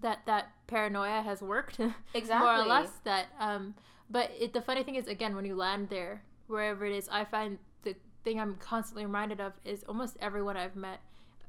[0.00, 1.78] That that paranoia has worked
[2.14, 2.46] Exactly.
[2.46, 2.90] more or less.
[3.04, 3.74] That um,
[4.08, 7.24] but it, the funny thing is, again, when you land there, wherever it is, I
[7.24, 11.00] find the thing I'm constantly reminded of is almost everyone I've met,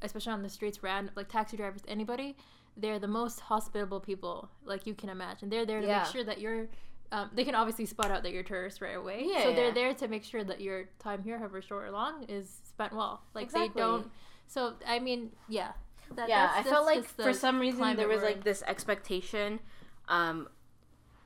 [0.02, 2.36] especially on the streets, random like taxi drivers, anybody.
[2.78, 5.50] They're the most hospitable people like you can imagine.
[5.50, 6.04] They're there to Yeah.
[6.04, 6.68] make sure that you're.
[7.14, 9.24] Um, they can obviously spot out that you're tourists right away.
[9.26, 9.56] Yeah, so yeah.
[9.56, 12.94] they're there to make sure that your time here, however short or long, is spent
[12.94, 13.22] well.
[13.34, 13.70] Like Exactly.
[13.76, 14.10] they don't.
[14.48, 15.74] So I mean, yeah.
[16.16, 19.60] That, yeah, that's- I felt like for some reason there was like this expectation,
[20.08, 20.48] um,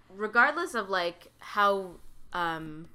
[0.10, 1.92] regardless of like how
[2.34, 2.88] um,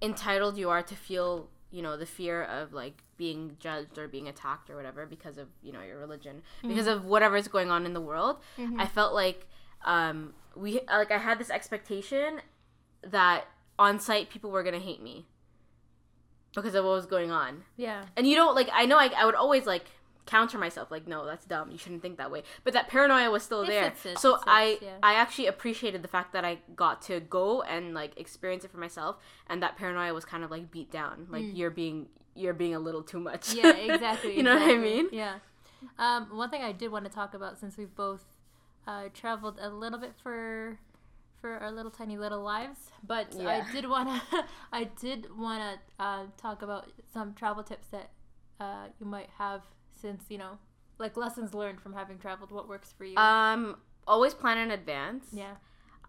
[0.00, 4.28] entitled you are to feel, you know, the fear of like being judged or being
[4.28, 6.98] attacked or whatever because of you know your religion, because Mm-hmm.
[6.98, 8.36] of whatever is going on in the world.
[8.78, 9.46] I felt like
[9.84, 12.40] um, we like I had this expectation
[13.02, 13.46] that
[13.78, 15.26] on site people were gonna hate me
[16.54, 18.04] because of what was going on yeah.
[18.16, 19.86] and you don't like i know I, I would always like
[20.26, 23.42] counter myself like no that's dumb you shouldn't think that way but that paranoia was
[23.42, 24.98] still It there sits, it so i yeah.
[25.02, 28.78] i actually appreciated the fact that i got to go and like experience it for
[28.78, 29.16] myself
[29.48, 32.78] and that paranoia was kind of like beat down like you're being you're being a
[32.78, 33.56] little too much Mm.
[33.64, 34.36] Yeah, exactly.
[34.36, 35.34] you know what i mean Yeah.
[35.98, 38.22] Um, one thing I did want to talk about since we've both
[38.86, 40.78] uh, traveled a little bit for
[41.40, 43.48] for our little tiny little lives, but Yeah.
[43.66, 45.60] I did want to I did want
[45.98, 48.10] to uh, talk about some travel tips that
[48.60, 49.62] uh, you might have
[50.02, 50.58] since you know
[50.98, 52.50] like lessons learned from having traveled.
[52.52, 53.16] What works for you?
[53.16, 55.54] um always plan in advance yeah.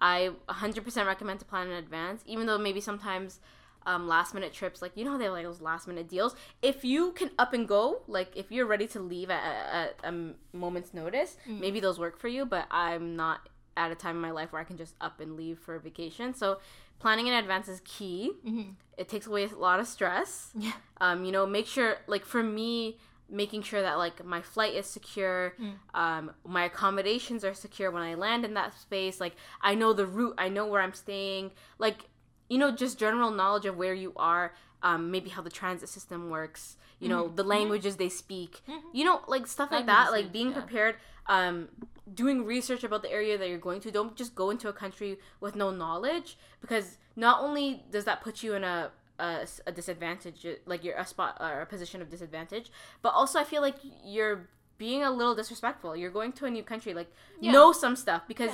[0.01, 3.39] I 100% recommend to plan in advance, even though maybe sometimes
[3.85, 6.35] um, last minute trips, like you know, they have like those last minute deals.
[6.61, 9.41] If you can up and go, like if you're ready to leave at,
[9.81, 11.59] at a m- moment's notice, Mm.
[11.61, 12.43] maybe those work for you.
[12.45, 15.37] But I'm not at a time in my life where I can just up and
[15.37, 16.33] leave for a vacation.
[16.33, 16.59] So
[16.99, 18.31] planning in advance is key.
[18.45, 18.71] Mm-hmm.
[18.97, 20.51] It takes away a lot of stress.
[20.57, 20.73] Yeah.
[20.99, 22.97] Um, you know, make sure like for me.
[23.29, 25.73] Making sure that like my flight is secure, Mm.
[25.95, 29.19] um, my accommodations are secure when I land in that space.
[29.19, 31.51] Like I know the route, I know where I'm staying.
[31.79, 32.09] Like
[32.49, 36.29] you know, just general knowledge of where you are, um, maybe how the transit system
[36.29, 37.35] works, you know, Mm-hmm.
[37.35, 38.61] the languages they speak,
[38.93, 40.59] you know, like stuff like that, like being yeah.
[40.61, 40.95] prepared,
[41.27, 41.69] um,
[42.13, 43.89] doing research about the area that you're going to.
[43.91, 48.43] Don't just go into a country with no knowledge because not only does that put
[48.43, 52.71] you in a a, a disadvantage, like you're a spot or a position of disadvantage,
[53.01, 55.95] but also I feel like you're being a little disrespectful.
[55.95, 57.51] You're going to a new country, like Yeah.
[57.51, 58.51] know some stuff because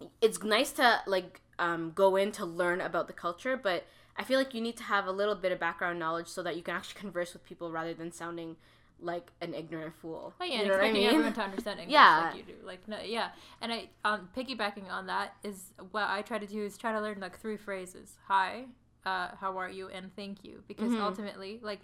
[0.00, 0.08] Yeah.
[0.20, 3.84] it's nice to like um, go in to learn about the culture, but
[4.16, 6.56] I feel like you need to have a little bit of background knowledge so that
[6.56, 8.56] you can actually converse with people rather than sounding
[9.00, 10.34] like an ignorant fool.
[10.40, 11.14] Oh yeah, you and know what I expecting mean?
[11.14, 12.24] everyone to understand English Yeah.
[12.26, 12.54] like you do.
[12.64, 16.62] Like no, yeah, and I um piggybacking on that is what I try to do
[16.64, 18.64] is try to learn like three phrases: hi,
[19.04, 20.62] uh, how are you, and thank you.
[20.68, 21.00] Because Mhm.
[21.00, 21.80] ultimately, like,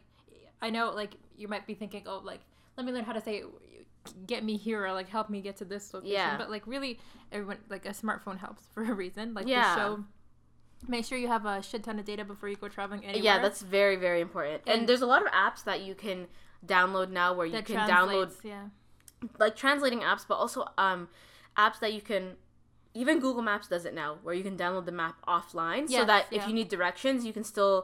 [0.62, 2.40] I know like you might be thinking, oh, like
[2.76, 3.42] let me learn how to say
[4.26, 6.12] get me here or like help me get to this location.
[6.14, 6.36] Yeah.
[6.38, 6.98] But like really,
[7.32, 9.34] everyone like a smartphone helps for a reason.
[9.34, 9.74] Like Yeah.
[9.74, 10.04] the show.
[10.86, 13.24] Make sure you have a shit ton of data before you go traveling anywhere.
[13.24, 14.62] Yeah, that's very very important.
[14.66, 16.28] And, And- there's a lot of apps that you can
[16.64, 18.68] download now where you can download Yeah.
[19.38, 21.08] like translating apps, but also um
[21.56, 22.36] apps that you can
[23.02, 26.06] even Google Maps does it now where you can download the map offline so Yes,
[26.12, 26.48] that if yeah.
[26.48, 27.76] you need directions, you can still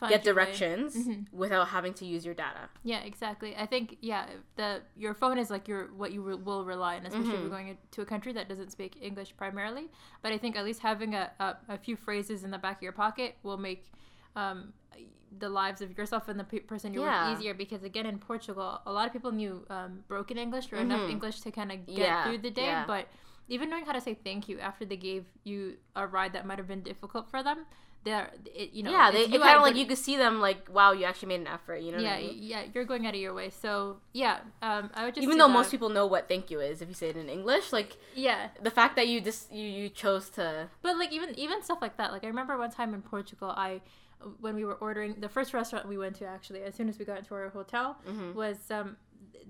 [0.00, 1.30] Find get directions Mhm.
[1.42, 2.62] without having to use your data.
[2.92, 3.50] Yeah, exactly.
[3.64, 4.24] I think yeah,
[4.60, 4.68] the
[5.04, 7.40] your phone is like your what you re- will rely on, especially if Mhm.
[7.42, 9.86] you're going to a country that doesn't speak English primarily.
[10.22, 12.82] But I think at least having a, a, a few phrases in the back of
[12.82, 13.82] your pocket will make
[14.36, 14.72] um,
[15.44, 17.30] the lives of yourself and the pe- person you're Yeah.
[17.30, 17.54] with easier.
[17.54, 21.10] Because again, in Portugal, a lot of people knew um, broken English or enough Mhm.
[21.16, 22.84] English to kind of get Yeah, through the day, yeah.
[22.86, 23.04] but
[23.50, 26.58] even knowing how to say thank you after they gave you a ride that might
[26.58, 27.66] have been difficult for them,
[28.04, 30.40] they're it, you know yeah, they it you kind of like you could see them
[30.40, 31.78] like, wow, you actually made an effort.
[31.82, 32.38] You know yeah, what I mean?
[32.40, 33.50] yeah, you're going out of your way.
[33.50, 36.60] So yeah, um, I would just Even though that- most people know what thank you
[36.60, 39.66] is if you say it in English, like yeah, the fact that you just you,
[39.78, 42.12] you chose to but like even even stuff like that.
[42.12, 43.82] Like I remember one time in Portugal, I
[44.40, 47.04] when we were ordering the first restaurant we went to actually as soon as we
[47.06, 48.34] got into our hotel Mhm.
[48.34, 48.96] was um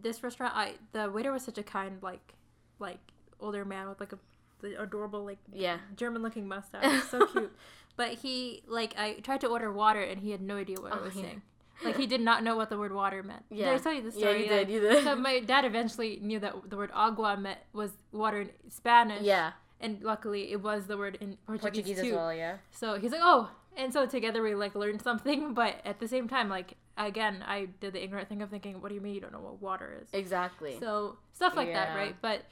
[0.00, 0.54] this restaurant.
[0.56, 2.34] I the waiter was such a kind like
[2.80, 3.00] like
[3.40, 4.18] older man with like a
[4.60, 7.52] the adorable like yeah German looking mustache, so cute.
[7.96, 10.98] But he like I tried to order water and he had no idea what I
[10.98, 11.22] Oh, was yeah.
[11.22, 11.42] saying.
[11.82, 13.48] Like he did not know what the word water meant.
[13.48, 13.72] Did Yeah.
[13.72, 14.42] I tell you the yeah story?
[14.42, 17.90] you did you did So my dad eventually knew that the word agua meant was
[18.12, 19.22] water in Spanish.
[19.22, 22.14] yeah And luckily it was the word in Portuguese, Portuguese as too.
[22.16, 23.50] well yeah So he's like, oh.
[23.78, 27.68] And so together we like learned something, but at the same time, like again, I
[27.80, 29.96] did the ignorant thing of thinking, what do you mean you don't know what water
[30.02, 30.08] is?
[30.12, 32.14] exactly So stuff like that, right?
[32.20, 32.42] But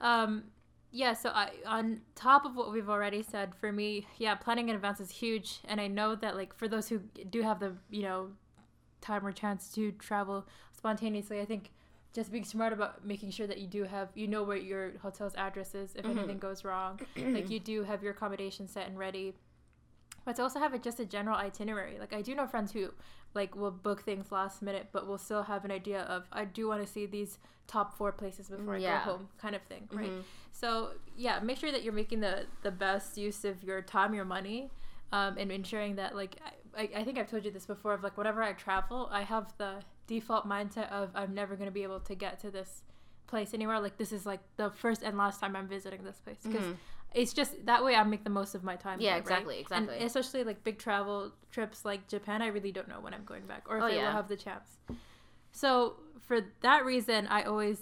[0.00, 0.44] um,
[0.90, 4.74] yeah, so I on top of what we've already said, for me, yeah, planning in
[4.76, 6.98] advance is huge, and I know that like for those who
[7.30, 8.30] do have the you know
[9.00, 11.70] time or chance to travel spontaneously, I think
[12.14, 15.34] just being smart about making sure that you do have you know where your hotel's
[15.34, 16.10] address is if Mhm.
[16.18, 17.00] anything goes wrong,
[17.34, 19.34] like you do have your accommodation set and ready.
[20.28, 21.98] But to also have just a general itinerary.
[21.98, 22.90] Like I do know friends who
[23.32, 26.68] like will book things last minute, but will still have an idea of I do
[26.68, 30.10] want to see these top four places before I go home, kind of thing, right?
[30.12, 30.22] Mhm.
[30.52, 34.26] So yeah, make sure that you're making the the best use of your time, your
[34.26, 34.70] money,
[35.12, 36.36] um, and ensuring that like
[36.76, 39.54] I, I think I've told you this before of like whenever I travel, I have
[39.56, 42.82] the default mindset of I'm never gonna be able to get to this
[43.28, 43.80] place anywhere.
[43.80, 46.76] Like this is like the first and last time I'm visiting this place because Mhm.
[47.14, 49.00] It's just that way I make the most of my time.
[49.00, 49.22] Yeah, here, right?
[49.22, 49.96] exactly, exactly.
[49.96, 53.46] And especially like big travel trips like Japan, I really don't know when I'm going
[53.46, 54.06] back or if Oh, I yeah.
[54.06, 54.78] will have the chance.
[55.52, 55.94] So
[56.26, 57.78] for that reason, I always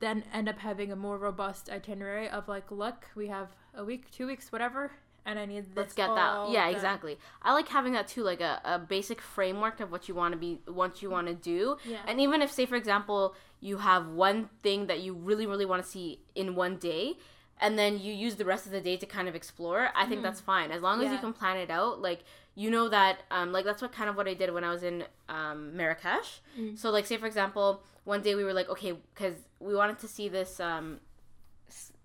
[0.00, 4.10] then end up having a more robust itinerary of like, look, we have a week,
[4.10, 4.92] two weeks, whatever,
[5.26, 5.76] and I need this.
[5.76, 6.50] Let's get that.
[6.50, 6.74] Yeah, done.
[6.74, 7.18] exactly.
[7.42, 10.38] I like having that too, like a, a basic framework of what you want to
[10.38, 11.76] be, what you want to do.
[11.84, 11.98] Yeah.
[12.06, 15.82] And even if, say, for example, you have one thing that you really, really want
[15.82, 17.18] to see in one day,
[17.60, 20.22] and then you use the rest of the day to kind of explore, I think
[20.22, 20.70] that's fine.
[20.70, 21.24] As long as you Mm-hmm.
[21.26, 22.20] Can plan it out, like,
[22.54, 24.82] you know that, um, like, that's what kind of what I did when I was
[24.82, 26.40] in um, Marrakesh.
[26.58, 26.78] Mm.
[26.78, 30.08] So, like, say, for example, one day we were like, okay, because we wanted to
[30.08, 31.00] see this, um,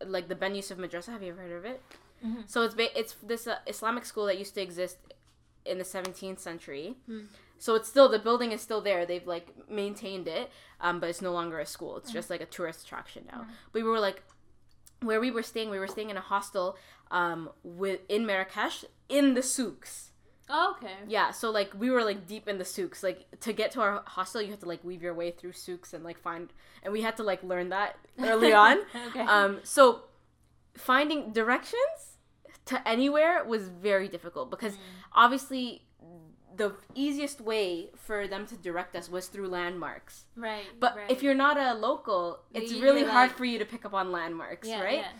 [0.05, 1.09] like, the Ben Youssef Madrasa.
[1.09, 1.81] Have you ever heard of it?
[2.25, 2.49] Mhm.
[2.49, 4.97] So it's ba- it's this uh, Islamic school that used to exist
[5.65, 6.95] in the 17th century.
[7.05, 7.21] Hmm.
[7.57, 9.05] So it's still the building is still there.
[9.05, 10.49] They've like maintained it,
[10.81, 11.97] um, but it's no longer a school.
[11.97, 13.45] It's just like a tourist attraction now.
[13.71, 14.23] But we were like,
[15.03, 16.77] where we were staying, we were staying in a hostel,
[17.11, 20.11] um, with in Marrakesh in the souks.
[20.49, 20.93] Oh, okay.
[21.07, 23.01] Yeah, so like we were like deep in the souks.
[23.03, 25.93] Like to get to our hostel, you had to like weave your way through souks
[25.93, 26.51] and like find,
[26.83, 28.79] and we had to like learn that early on.
[29.07, 29.21] okay.
[29.21, 30.03] Um, so
[30.75, 32.17] finding directions
[32.65, 34.77] to anywhere was very difficult because
[35.13, 35.83] obviously
[36.55, 40.25] the easiest way for them to direct us was through landmarks.
[40.35, 40.65] right.
[40.79, 41.09] But right.
[41.09, 43.93] if you're not a local, it's You- really hard like- for you to pick up
[43.93, 44.99] on landmarks, yeah, right?
[44.99, 45.11] Yeah.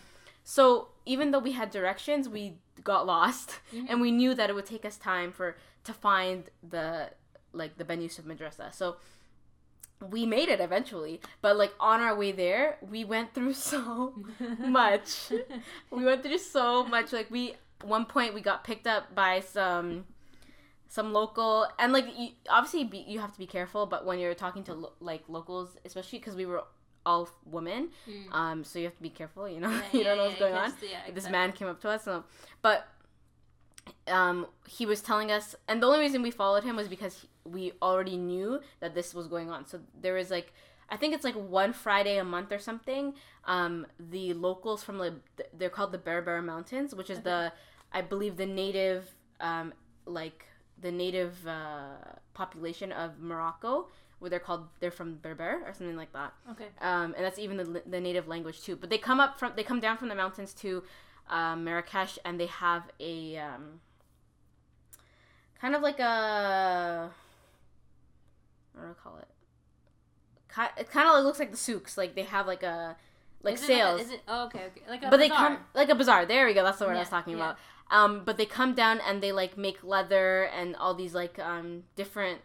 [0.43, 3.85] So even though we had directions, we got lost, Mhm.
[3.89, 7.11] and we knew that it would take us time for to find the
[7.53, 8.73] like the Ben Youssef Madrasa.
[8.73, 8.97] So
[10.09, 14.13] we made it eventually, but like on our way there, we went through so
[14.59, 15.31] much.
[15.91, 17.13] we went through so much.
[17.13, 20.05] Like we one point we got picked up by some
[20.95, 23.86] some local and like you, obviously be, you have to be careful.
[23.93, 26.63] But when you're talking to lo- like locals, especially because we were
[27.06, 27.25] all
[27.58, 28.34] women, Mm.
[28.39, 29.45] um, so you have to be careful.
[29.53, 30.71] You know, Yeah, you yeah, don't know yeah, what's going on
[31.17, 32.23] this man came up to us so,
[32.62, 32.77] but
[34.08, 37.73] um he was telling us and the only reason we followed him was because we
[37.82, 40.53] already knew that this was going on so there was like
[40.89, 43.13] i think it's like one friday a month or something
[43.45, 45.13] um the locals from the
[45.58, 47.51] they're called the berber mountains which is the
[47.91, 49.01] i believe the native
[49.41, 49.73] um
[50.06, 50.45] like
[50.83, 51.95] the native uh
[52.33, 53.87] population of morocco
[54.19, 56.67] where they're called they're from berber or something like that Okay.
[56.81, 58.75] um, and that's even the, the native language too.
[58.77, 60.83] But they come up from they come down from the mountains to
[61.29, 63.81] um, Marrakesh, and they have a um,
[65.59, 67.11] kind of like a
[68.75, 69.27] I what to call it.
[70.79, 71.97] It kind of looks like the souks.
[71.97, 72.95] Like they have like a
[73.41, 74.21] like Is it sales, Is it?
[74.27, 74.65] Oh, okay.
[74.67, 74.81] Okay.
[74.87, 76.25] Like a but they come like a bazaar.
[76.25, 76.63] There we go.
[76.63, 77.43] That's the word I was talking yeah.
[77.43, 77.57] about.
[77.93, 81.84] Um, but they come down and they like make leather and all these like um
[81.95, 82.39] different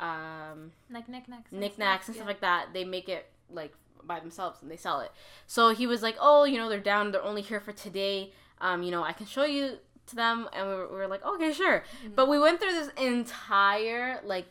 [0.00, 1.50] um like knickknacks.
[1.50, 2.32] and knickknacks stuff, and stuff yeah.
[2.32, 2.72] like that.
[2.72, 3.74] They make it like
[4.04, 5.12] by themselves and they sell it.
[5.46, 7.12] So he was like, "Oh, you know, they're down.
[7.12, 8.32] They're only here for today.
[8.60, 11.24] Um, you know, I can show you to them." And we were, we were like,
[11.24, 12.14] "Okay, sure." Mm-hmm.
[12.14, 14.46] But we went through this entire like.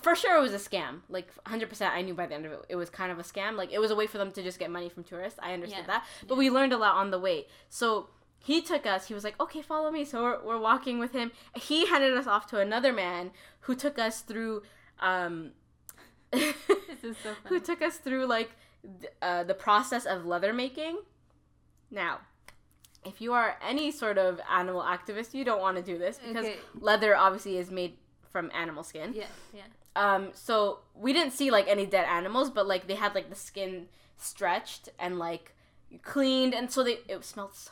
[0.00, 1.02] For sure, it was a scam.
[1.10, 3.54] Like 100%, I knew by the end of it, it was kind of a scam.
[3.56, 5.38] Like, it was a way for them to just get money from tourists.
[5.40, 5.98] I understood Yeah.
[5.98, 6.06] that.
[6.26, 7.46] But we learned a lot on the way.
[7.68, 8.08] So,
[8.44, 10.04] he took us, he was like, okay, follow me.
[10.04, 11.32] So, we're, we're walking with him.
[11.56, 13.30] He handed us off to another man
[13.60, 14.62] who took us through
[15.00, 15.52] um,
[16.30, 16.54] This
[17.02, 18.50] is so who took us through like
[19.22, 20.98] uh, the process of leather making.
[21.90, 22.18] Now,
[23.04, 26.44] if you are any sort of animal activist, you don't want to do this because
[26.44, 26.56] Okay.
[26.80, 27.94] leather obviously is made
[28.30, 29.12] from animal skin.
[29.14, 29.26] Yeah.
[29.54, 29.62] Yeah.
[29.96, 33.36] Um, so we didn't see like any dead animals, but like they had like the
[33.36, 35.54] skin stretched and like
[36.02, 37.70] cleaned, and so they it smelled so.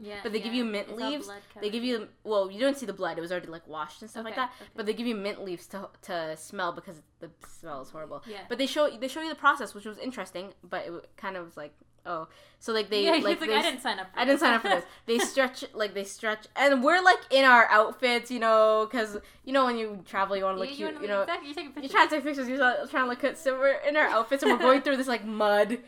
[0.00, 0.20] Yeah.
[0.22, 1.30] But they give you mint It's leaves.
[1.60, 4.10] They give you well, you don't see the blood; it was already like washed and
[4.10, 4.50] stuff like that.
[4.60, 4.70] okay.
[4.74, 8.22] But they give you mint leaves to to smell because the smell is horrible.
[8.26, 8.38] Yeah.
[8.48, 11.44] But they show they show you the process, which was interesting, but it kind of
[11.44, 11.74] was like
[12.06, 14.12] oh, so like they yeah, like, like, they, I didn't sign up.
[14.12, 14.84] For I didn't sign up for this.
[15.06, 19.52] They stretch like they stretch, and we're like in our outfits, you know, because you
[19.52, 21.22] know when you travel, you want to look you, cute, you know.
[21.22, 22.48] exactly, you're You're trying to take pictures.
[22.48, 23.36] You're trying to look good.
[23.36, 25.78] So we're in our outfits and we're going through this like mud,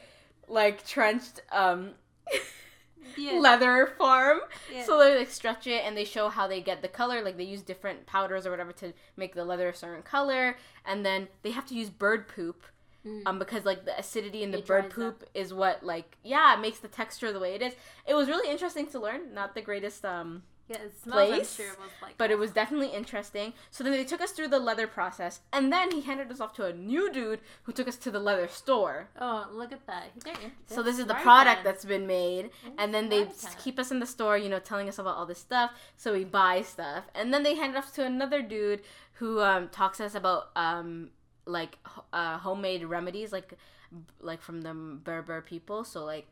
[0.48, 1.92] like trenched um
[3.16, 3.32] Yeah.
[3.34, 4.40] leather farm.
[4.72, 4.84] Yeah.
[4.84, 7.22] So they like stretch it and they show how they get the color.
[7.22, 11.04] Like they use different powders or whatever to make the leather a certain color, and
[11.04, 12.64] then they have to use bird poop.
[13.06, 13.22] Mm.
[13.26, 16.60] Um, because like the acidity in the It bird poop is what like yeah it
[16.60, 17.74] makes the texture the way it is.
[18.06, 19.34] It was really interesting to learn.
[19.34, 22.50] Not the greatest um yeah, it smells, place, I'm sure, was like but it was
[22.52, 23.52] definitely interesting.
[23.70, 26.52] So then they took us through the leather process, and then he handed us off
[26.54, 29.08] to a new dude who took us to the leather store.
[29.20, 30.04] Oh, look at that.
[30.66, 31.64] So this is the product then.
[31.64, 33.52] that's been made, and then they Smart s- then.
[33.62, 35.72] keep us in the store, you know, telling us about all this stuff.
[35.96, 38.82] So we buy stuff, and then they hand it off to another dude
[39.14, 41.10] who um, talks to us about um,
[41.44, 41.78] like
[42.12, 43.54] uh, homemade remedies, like
[44.20, 45.84] like from the Berber people.
[45.84, 46.26] So like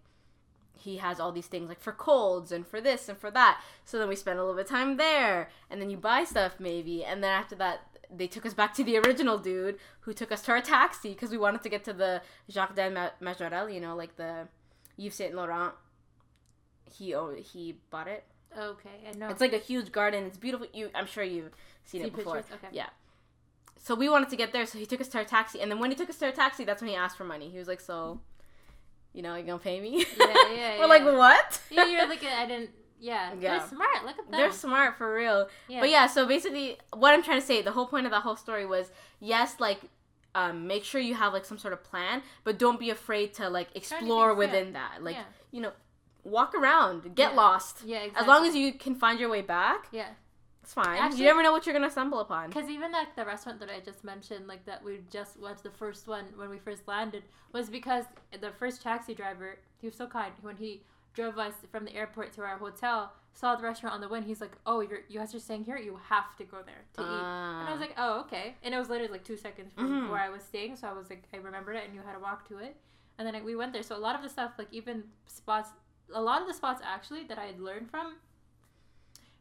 [0.75, 3.61] he has all these things like for colds and for this and for that.
[3.85, 6.55] So then we spend a little bit of time there, and then you buy stuff
[6.59, 7.81] maybe, and then after that.
[8.13, 11.31] They took us back to the original dude who took us to our taxi because
[11.31, 14.49] we wanted to get to the Jardin Ma- Majorelle, you know, like the
[14.99, 15.75] Yves Saint Laurent.
[16.93, 18.25] He oh, he bought it.
[18.59, 19.29] Okay, I know.
[19.29, 20.25] It's like a huge garden.
[20.25, 20.67] It's beautiful.
[20.75, 21.53] You, I'm sure you've
[21.85, 22.39] seen See it before.
[22.39, 22.57] pictures?
[22.57, 22.69] Okay.
[22.73, 22.89] Yeah.
[23.79, 25.79] So we wanted to get there, so he took us to our taxi, and then
[25.79, 27.49] when he took us to our taxi, that's when he asked for money.
[27.49, 28.21] He was like, "So,
[29.13, 32.47] you know, you gonna pay me?" Yeah, yeah, We're like, "What?" yeah, you're like, I
[32.47, 32.71] didn't.
[33.01, 33.59] Yeah, Yeah.
[33.59, 34.05] they're smart.
[34.05, 34.33] Look at them.
[34.33, 35.49] They're smart for real.
[35.69, 35.81] yeah.
[35.81, 38.37] But yeah, so basically, what I'm trying to say, the whole point of that whole
[38.37, 39.81] story was, yes, like,
[40.35, 43.49] um, make sure you have like some sort of plan, but don't be afraid to
[43.49, 44.37] like explore yeah.
[44.37, 45.03] within that.
[45.03, 45.25] Like, yeah.
[45.51, 45.73] you know,
[46.25, 47.37] walk around, get Yeah.
[47.37, 47.79] lost.
[47.85, 48.21] Yeah, exactly.
[48.23, 50.09] As long as you can find your way back, Yeah.
[50.71, 50.99] It's fine.
[50.99, 52.49] Actually- you never know what you're gonna stumble upon.
[52.49, 55.63] Because even like the restaurant that I just mentioned, like that we just went to
[55.65, 58.05] the first one when we first landed, was because
[58.41, 60.33] the first taxi driver, he was so kind.
[60.43, 64.09] When he drove us from the airport to our hotel, saw the restaurant on the
[64.09, 65.77] way, and he's like, "Oh, you're you guys are staying here.
[65.77, 68.79] You have to go there to eat." And I was like, "Oh, okay." And it
[68.79, 70.11] was literally like two seconds from Mhm.
[70.11, 72.21] where I was staying, so I was like, I remembered it and knew how to
[72.21, 72.77] walk to it.
[73.19, 73.83] And then we went there.
[73.83, 75.71] So a lot of the stuff, like even spots,
[76.13, 78.17] a lot of the spots actually that I had learned from,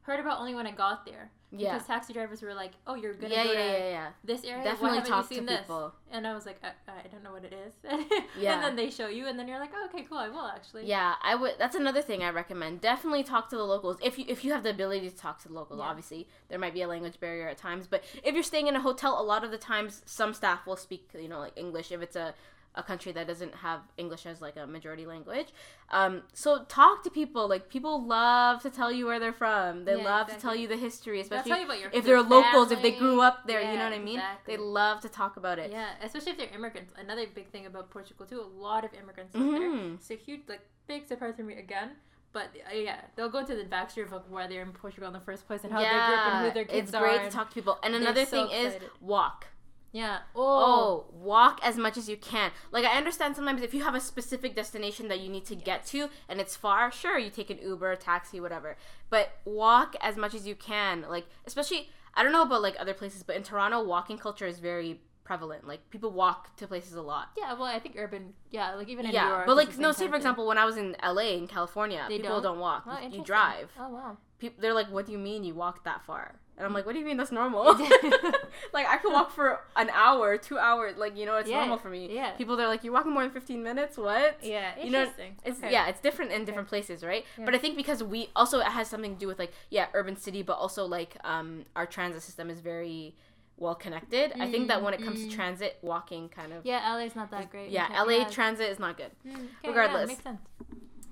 [0.10, 1.32] heard about only when I got there.
[1.52, 4.08] yeah, Because taxi drivers were like, "Oh, you're gonna yeah, go yeah, to yeah, yeah.
[4.24, 4.63] this area.
[4.63, 5.93] Definitely Why haven't talk you seen to this?" people.
[6.12, 7.74] And I was like, I, I don't know what it is.
[8.39, 8.54] Yeah.
[8.54, 10.86] And then they show you, and then you're like, oh, okay, cool, I will actually.
[10.88, 11.56] Yeah, I would.
[11.60, 12.82] That's another thing I recommend.
[12.82, 15.48] Definitely talk to the locals if you if you have the ability to talk to
[15.48, 15.80] the locals.
[15.80, 15.86] Yeah.
[15.86, 18.82] Obviously, there might be a language barrier at times, but if you're staying in a
[18.82, 21.91] hotel, a lot of the times some staff will speak, you know, like English.
[21.91, 22.34] If it's a
[22.80, 25.50] a country that doesn't have English as like a majority language,
[25.92, 27.48] um, so talk to people.
[27.54, 29.86] Like people love to tell you where they're from.
[29.86, 32.72] They Yeah, love to tell you the history, especially you about your if they're locals.
[32.72, 34.20] If they grew up there, you know what I mean.
[34.20, 34.56] exactly.
[34.56, 35.72] They love to talk about it.
[35.72, 36.94] Yeah, especially if they're immigrants.
[36.98, 39.94] Another big thing about Portugal too, a lot of immigrants live there.
[39.96, 41.92] It's a huge, like, big surprise for me again.
[42.32, 45.20] But uh, yeah, they'll go into the backstory of why they're in Portugal in the
[45.20, 47.08] first place and how they grew up and who their kids it's are.
[47.08, 47.80] It's great to talk to people.
[47.84, 49.48] And they're another so thing is walk.
[49.91, 50.19] Yeah.
[50.36, 52.52] Oh, oh, walk as much as you can.
[52.71, 55.86] Like I understand sometimes if you have a specific destination that you need to get
[55.88, 58.78] to and it's far, sure, you take an Uber, a taxi, whatever.
[59.10, 61.06] But walk as much as you can.
[61.10, 64.60] Like especially I don't know about like other places, but in Toronto walking culture is
[64.60, 65.67] very prevalent.
[65.67, 67.30] Like people walk to places a lot.
[67.38, 68.34] Yeah, well, I think urban.
[68.52, 69.45] Yeah, like even in New yeah, York.
[69.47, 72.41] but like no, say for example, when I was in LA in California, They people
[72.41, 72.43] don't?
[72.54, 72.84] don't, walk.
[72.88, 73.71] Oh, You- you drive.
[73.80, 74.17] Oh wow.
[74.39, 76.91] People, they're like, "What do you mean you walked that far?" And I'm like, "What
[76.91, 77.63] do you mean that's normal?"
[78.74, 80.98] like I could walk for an hour, two hours.
[80.98, 82.13] Like you know, it's Yeah, normal for me.
[82.13, 82.32] yeah.
[82.32, 83.98] People they're like, "You're walking more than 15 minutes?
[83.98, 85.38] What?" Yeah, You know, interesting.
[85.45, 85.72] It's Okay.
[85.72, 87.24] yeah, it's different in different places, right?
[87.38, 87.45] Yeah.
[87.45, 90.17] But I think because we also it has something to do with like yeah, urban
[90.17, 93.15] city, but also like um our transit system is very
[93.56, 94.34] well connected.
[94.39, 95.36] I think that when it comes Mm, to mm.
[95.36, 97.69] transit, walking kind of Yeah, LA's not that great.
[97.72, 99.12] yeah, Okay, LA transit is not good.
[99.26, 100.08] Mm, okay, regardless.
[100.08, 100.41] Makes sense.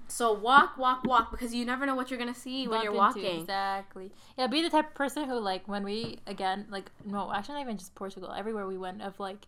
[0.09, 2.97] So walk, walk, walk because you never know what you're gonna see when you're into,
[2.97, 3.41] walking.
[3.41, 4.11] Exactly.
[4.37, 7.61] Yeah, be the type of person who like when we again like no, actually not
[7.61, 8.31] even just Portugal.
[8.31, 9.47] Everywhere we went of like,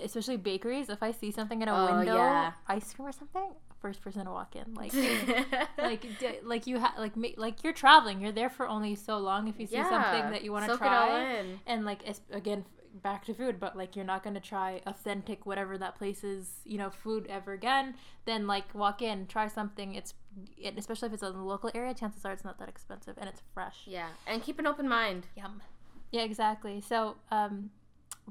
[0.00, 0.88] especially bakeries.
[0.88, 2.52] If I see something in a Oh, window, yeah.
[2.68, 4.74] ice cream or something, first person to walk in.
[4.74, 4.92] Like,
[5.78, 8.20] like d- like you ha- like ma- like you're traveling.
[8.20, 9.48] You're there for only so long.
[9.48, 11.60] If you see something that you want to Soak it all try, in.
[11.66, 12.64] and like it's, again
[13.02, 16.60] back to food but like you're not going to try authentic whatever that place is,
[16.64, 19.94] you know food ever again then like walk in try something.
[19.94, 20.14] It's
[20.58, 23.28] it, especially if it's in the local area chances are it's not that expensive and
[23.28, 23.82] it's fresh.
[23.86, 25.26] Yeah, and keep an open mind.
[25.36, 25.62] yum.
[26.12, 26.80] Yeah exactly.
[26.80, 27.70] So um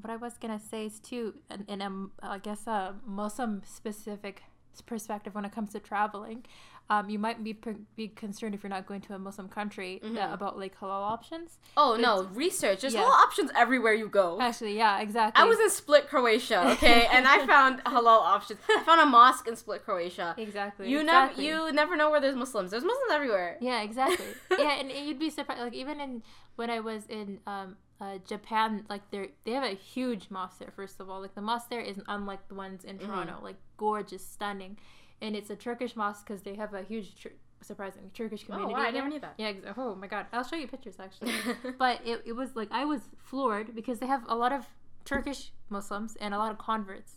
[0.00, 4.42] what i was gonna say is too in, in a i guess a muslim specific
[4.84, 6.44] perspective when it comes to traveling
[6.88, 10.00] um, you might be per- be concerned if you're not going to a Muslim country
[10.04, 10.32] uh, Mhm.
[10.34, 11.58] about like halal options.
[11.76, 12.80] Oh no, research.
[12.82, 13.02] There's yeah.
[13.02, 14.38] halal options everywhere you go.
[14.40, 15.42] Actually, yeah, exactly.
[15.42, 18.60] I was in Split, Croatia, okay, and I found halal options.
[18.68, 20.34] I found a mosque in Split, Croatia.
[20.38, 20.88] exactly.
[20.88, 21.48] You exactly.
[21.48, 22.70] never, you never know where there's Muslims.
[22.70, 23.56] There's Muslims everywhere.
[23.60, 24.26] Yeah, exactly.
[24.58, 25.60] yeah, and you'd be surprised.
[25.62, 26.22] Like even in
[26.54, 30.70] when I was in um, uh, Japan, like they they have a huge mosque there.
[30.70, 33.06] First of all, like the mosque there is unlike the ones in Mm-hmm.
[33.06, 33.38] Toronto.
[33.42, 34.78] Like gorgeous, stunning.
[35.22, 38.74] And it's a Turkish mosque because they have a huge, tur- surprisingly, Turkish community.
[38.74, 39.34] Oh, wow, I never knew that.
[39.38, 39.48] Yeah.
[39.48, 41.32] ex- Oh my god, I'll show you pictures actually.
[41.78, 44.66] but it, it was like I was floored because they have a lot of
[45.04, 47.14] Turkish Muslims and a lot of converts.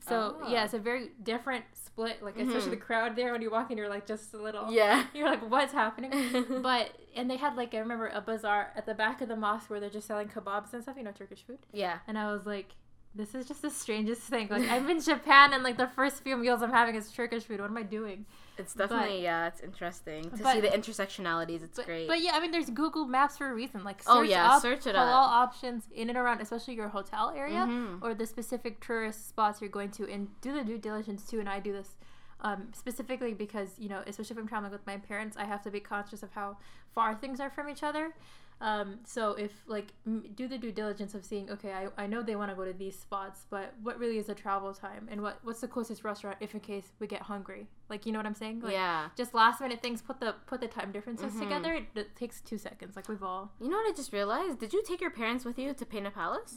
[0.00, 0.50] So Ah.
[0.50, 2.22] yeah, it's a very different split.
[2.22, 4.72] Like especially the crowd there when you walk in, you're like just a little.
[4.72, 5.04] yeah.
[5.14, 6.10] You're like, what's happening?
[6.62, 9.70] but and they had like I remember a bazaar at the back of the mosque
[9.70, 11.58] where they're just selling kebabs and stuff, you know, Turkish food.
[11.72, 11.98] yeah.
[12.08, 12.70] And I was like,
[13.14, 14.48] this is just the strangest thing.
[14.50, 17.60] Like I'm in Japan and like the first few meals I'm having is Turkish food.
[17.60, 18.24] What am I doing?
[18.58, 21.62] It's definitely yeah, it's interesting to but- see the intersectionalities.
[21.62, 22.08] It's But, great.
[22.08, 23.82] but yeah, I mean, there's Google Maps for a reason.
[23.84, 25.30] Like, search Oh, yeah, up search it halal up.
[25.30, 28.02] options in and around, especially your hotel area Mhm.
[28.02, 31.40] or the specific tourist spots you're going to, and do the due diligence too.
[31.40, 31.96] And I do this
[32.44, 35.70] um, specifically because you know, especially if I'm traveling with my parents, I have to
[35.70, 36.56] be conscious of how
[36.94, 38.14] far things are from each other.
[38.62, 42.22] Um, so if like m- do the due diligence of seeing, okay, I, I know
[42.22, 45.20] they want to go to these spots, but what really is the travel time, and
[45.20, 47.66] what what's the closest restaurant if in case we get hungry?
[47.90, 48.60] Like you know what I'm saying?
[48.60, 49.08] Like, yeah.
[49.16, 51.40] just last minute things put the put the time differences Mhm.
[51.40, 54.60] together it, it takes two seconds like we've all You know what I just realized?
[54.60, 56.54] Did you take your parents with you to Pena Palace?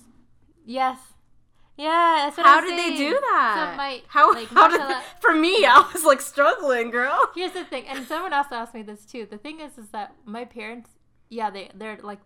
[0.63, 0.99] yes
[1.77, 3.71] yeah that's what How I'm did they do that?
[3.73, 5.65] so my how like how did mashallah- for me?
[5.65, 7.19] I was like struggling, girl.
[7.35, 10.13] here's the thing and someone else asked me this too the thing is is that
[10.25, 10.91] my parents
[11.29, 12.19] yeah they they're like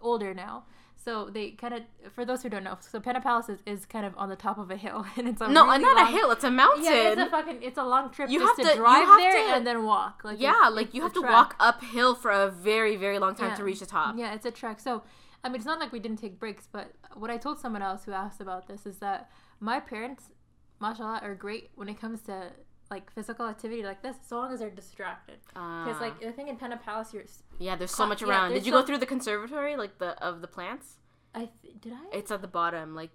[0.00, 0.64] older now
[0.96, 1.82] so they kind of
[2.12, 4.58] for those who don't know so Pena Palace is, is kind of on the top
[4.58, 6.30] of a hill and it's a No, really not long, a hill.
[6.30, 6.84] It's a mountain.
[6.84, 9.18] yeah it's a fucking it's a long trip You just have to, to- drive have
[9.18, 12.14] there to- and then walk like yeah, it's- like it's you have to walk uphill
[12.14, 13.56] for a very, very long time Yeah.
[13.56, 14.16] to reach the top.
[14.16, 14.80] Yeah, it's a trek.
[14.80, 15.02] So,
[15.42, 18.04] I mean, it's not like we didn't take breaks, but what I told someone else
[18.04, 19.30] who asked about this is that
[19.60, 20.30] my parents,
[20.80, 22.52] mashallah, are great when it comes to
[22.90, 25.38] like physical activity like this, so long as they're distracted.
[25.48, 26.26] Because like ah.
[26.26, 27.24] the thing in Pena Palace, you're.
[27.58, 28.50] yeah, there's so much around.
[28.50, 30.98] there's Did you so- go through the conservatory, like the of the plants?
[31.34, 32.16] I th- did I?
[32.16, 33.10] It's at the bottom, like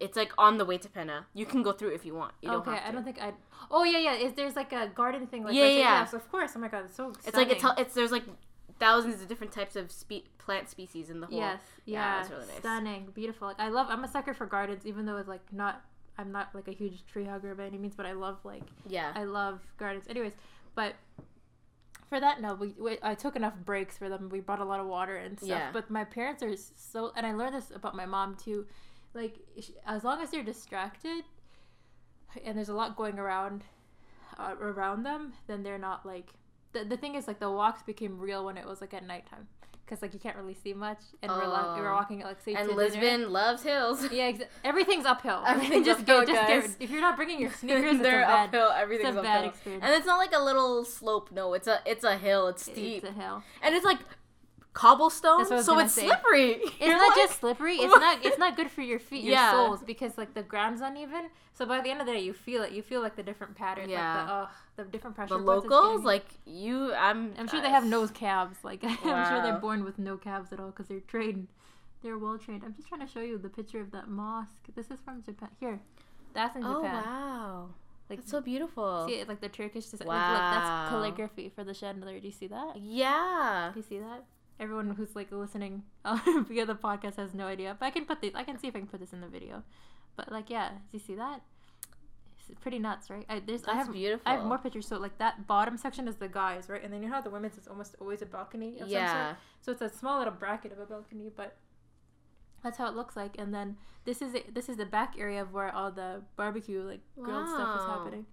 [0.00, 1.26] it's like on the way to Pena.
[1.34, 2.32] You can go through if you want.
[2.42, 2.88] You don't okay, have to.
[2.88, 3.32] I don't think I.
[3.70, 4.14] Oh yeah, yeah.
[4.14, 5.44] Is there's like a garden thing?
[5.44, 6.00] Like Yeah, right yeah.
[6.00, 6.52] Yes, of course.
[6.56, 7.12] Oh my god, it's so.
[7.26, 8.24] It's like it's it's there's like
[8.78, 11.38] thousands of different types of spe- plant species in the whole.
[11.38, 12.56] Yes, Yeah, yeah, it's really nice.
[12.58, 13.48] stunning, beautiful.
[13.48, 13.86] Like I love.
[13.88, 15.82] I'm a sucker for gardens, even though it's like not.
[16.18, 19.12] I'm not like a huge tree hugger by any means, but I love like Yeah.
[19.14, 20.06] I love gardens.
[20.08, 20.32] Anyways,
[20.74, 20.94] but
[22.08, 24.28] for that, no, we, we I took enough breaks for them.
[24.28, 25.48] We brought a lot of water and stuff.
[25.48, 25.70] Yeah.
[25.72, 28.66] But my parents are so, and I learned this about my mom too.
[29.14, 31.24] Like, sh- as long as they're distracted,
[32.44, 33.62] and there's a lot going around,
[34.38, 36.30] uh, around them, then they're not like.
[36.72, 39.46] The, the thing is, like, the walks became real when it was like at nighttime,
[39.84, 41.94] because like you can't really see much, and we're like we were Oh.
[41.94, 42.82] walking at like say and to dinner.
[42.84, 44.06] Lisbon loves hills.
[44.12, 45.42] Yeah, exa- everything's uphill.
[45.46, 46.62] Everything's just uphill, go, just guys.
[46.74, 48.68] get, if you're not bringing your sneakers, it's a bad, uphill.
[48.70, 49.50] it's Everything's a bad uphill.
[49.50, 49.84] experience.
[49.84, 51.30] And it's not like a little slope.
[51.32, 52.48] No, it's a it's a hill.
[52.48, 53.42] It's steep, It's a hill.
[53.62, 53.98] and it's like
[54.72, 56.06] cobblestone, That's what I was so it's say.
[56.06, 56.50] slippery.
[56.52, 57.76] It's You're not like- just slippery.
[57.76, 58.24] It's not.
[58.24, 59.52] It's not good for your feet, your Yeah.
[59.52, 61.30] soles, because like the ground's uneven.
[61.52, 62.72] So by the end of the day, you feel it.
[62.72, 63.88] You feel like the different patterns.
[63.90, 64.16] Yeah.
[64.18, 65.34] Like the, uh, the different pressure.
[65.36, 67.32] the locals, like you, I'm.
[67.38, 68.58] I'm sure uh, they have nose calves.
[68.62, 68.96] Like I'm
[69.28, 71.48] sure they're born with no calves at all because they're trained.
[72.02, 72.62] They're well trained.
[72.64, 74.66] I'm just trying to show you the picture of that mosque.
[74.74, 75.48] This is from Japan.
[75.60, 75.80] Here,
[76.34, 76.76] that's in Japan.
[76.76, 77.04] Oh Japan.
[77.04, 77.68] wow,
[78.10, 79.06] Like that's so beautiful.
[79.08, 80.08] see it like the Turkish design.
[80.08, 82.20] Like, look, that's calligraphy for the chandelier.
[82.20, 82.76] Do you see that?
[82.76, 83.70] Yeah.
[83.72, 84.24] Do you see that?
[84.60, 88.20] Everyone who's like listening um, via the podcast has no idea, but I can put
[88.20, 88.32] this.
[88.34, 89.62] I can see if I can put this in the video.
[90.16, 91.40] But like, yeah, do you see that?
[92.60, 93.24] Pretty nuts, right?
[93.28, 94.22] I, there's, I have, beautiful.
[94.26, 94.86] I have more pictures.
[94.86, 96.82] So like that bottom section is the guys, right?
[96.82, 98.74] And then you know how the women's is almost always a balcony.
[98.86, 99.34] Yeah.
[99.60, 101.56] So it's a small little bracket of a balcony, but
[102.62, 103.36] that's how it looks like.
[103.38, 104.54] And then this is it.
[104.54, 108.26] This is the back area of where all the barbecue, like grilled stuff is happening.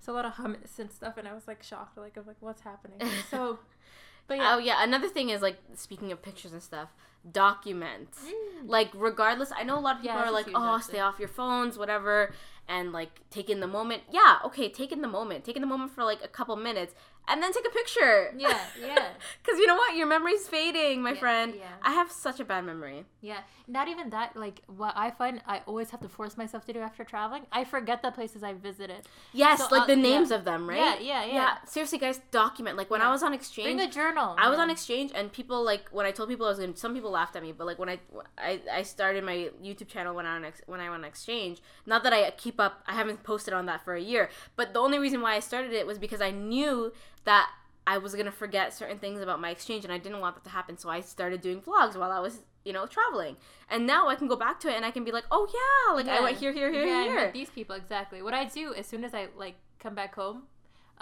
[0.00, 2.36] So a lot of hummus and stuff, and I was like shocked, like of like
[2.40, 3.00] what's happening.
[3.30, 3.58] So,
[4.28, 4.54] but yeah.
[4.54, 4.82] Oh yeah.
[4.82, 6.90] Another thing is like speaking of pictures and stuff,
[7.30, 8.12] document.
[8.12, 8.68] Mm.
[8.68, 10.92] Like regardless, I know a lot of Yeah, people are like, oh, actually.
[10.92, 12.32] stay off your phones, whatever,
[12.68, 14.02] and like taking the moment.
[14.10, 15.44] Yeah, okay, taking the moment.
[15.44, 16.94] taking the moment for like a couple minutes,
[17.26, 18.32] and then take a picture.
[18.36, 19.08] Yeah, yeah.
[19.42, 21.54] Because you know what, your memory's fading, my Yeah, friend.
[21.56, 21.64] yeah.
[21.82, 23.04] I have such a bad memory.
[23.20, 24.36] Yeah, not even that.
[24.36, 27.46] Like what I find, I always have to force myself to do after traveling.
[27.52, 29.02] I forget the places I visited.
[29.32, 30.02] Yes, So, like uh, the yeah.
[30.02, 31.00] names of them, right?
[31.02, 31.54] Yeah, yeah, yeah.
[31.66, 32.76] seriously, guys, document.
[32.76, 33.08] Like when Yeah.
[33.08, 34.34] I was on exchange, Bring a journal.
[34.38, 36.72] I was on exchange, and people like when I told people I was going.
[36.74, 37.98] to Some people laughed at me, but like when I,
[38.38, 41.60] I I started my YouTube channel when I on ex, when I went on exchange.
[41.86, 42.82] Not that I keep up.
[42.86, 45.72] I haven't posted on that for a year, but the only reason why I started
[45.72, 46.92] it was because I knew
[47.28, 47.46] that
[47.86, 50.50] I was gonna forget certain things about my exchange, and I didn't want that to
[50.50, 50.76] happen.
[50.76, 53.36] So I started doing vlogs while I was you know traveling,
[53.70, 55.94] and now I can go back to it and I can be like, oh yeah,
[55.98, 56.22] like I Yeah.
[56.26, 57.30] went here, here, here, yeah, I here.
[57.32, 58.20] these people exactly.
[58.22, 60.42] What I do as soon as I like come back home,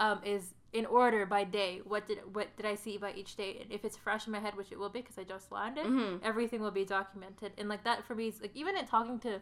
[0.05, 1.81] um, is in order by day.
[1.93, 3.51] What did what did I see by each day?
[3.63, 5.87] And if it's fresh in my head, which it will be because I just landed,
[5.87, 6.21] Mhm.
[6.31, 7.51] everything will be documented.
[7.59, 9.33] And like that for me is like even in talking to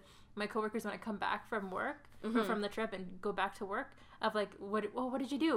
[0.40, 2.46] my coworkers when I come back from work or Mhm.
[2.46, 3.88] from the trip and go back to work
[4.22, 5.54] of like what oh what did you do?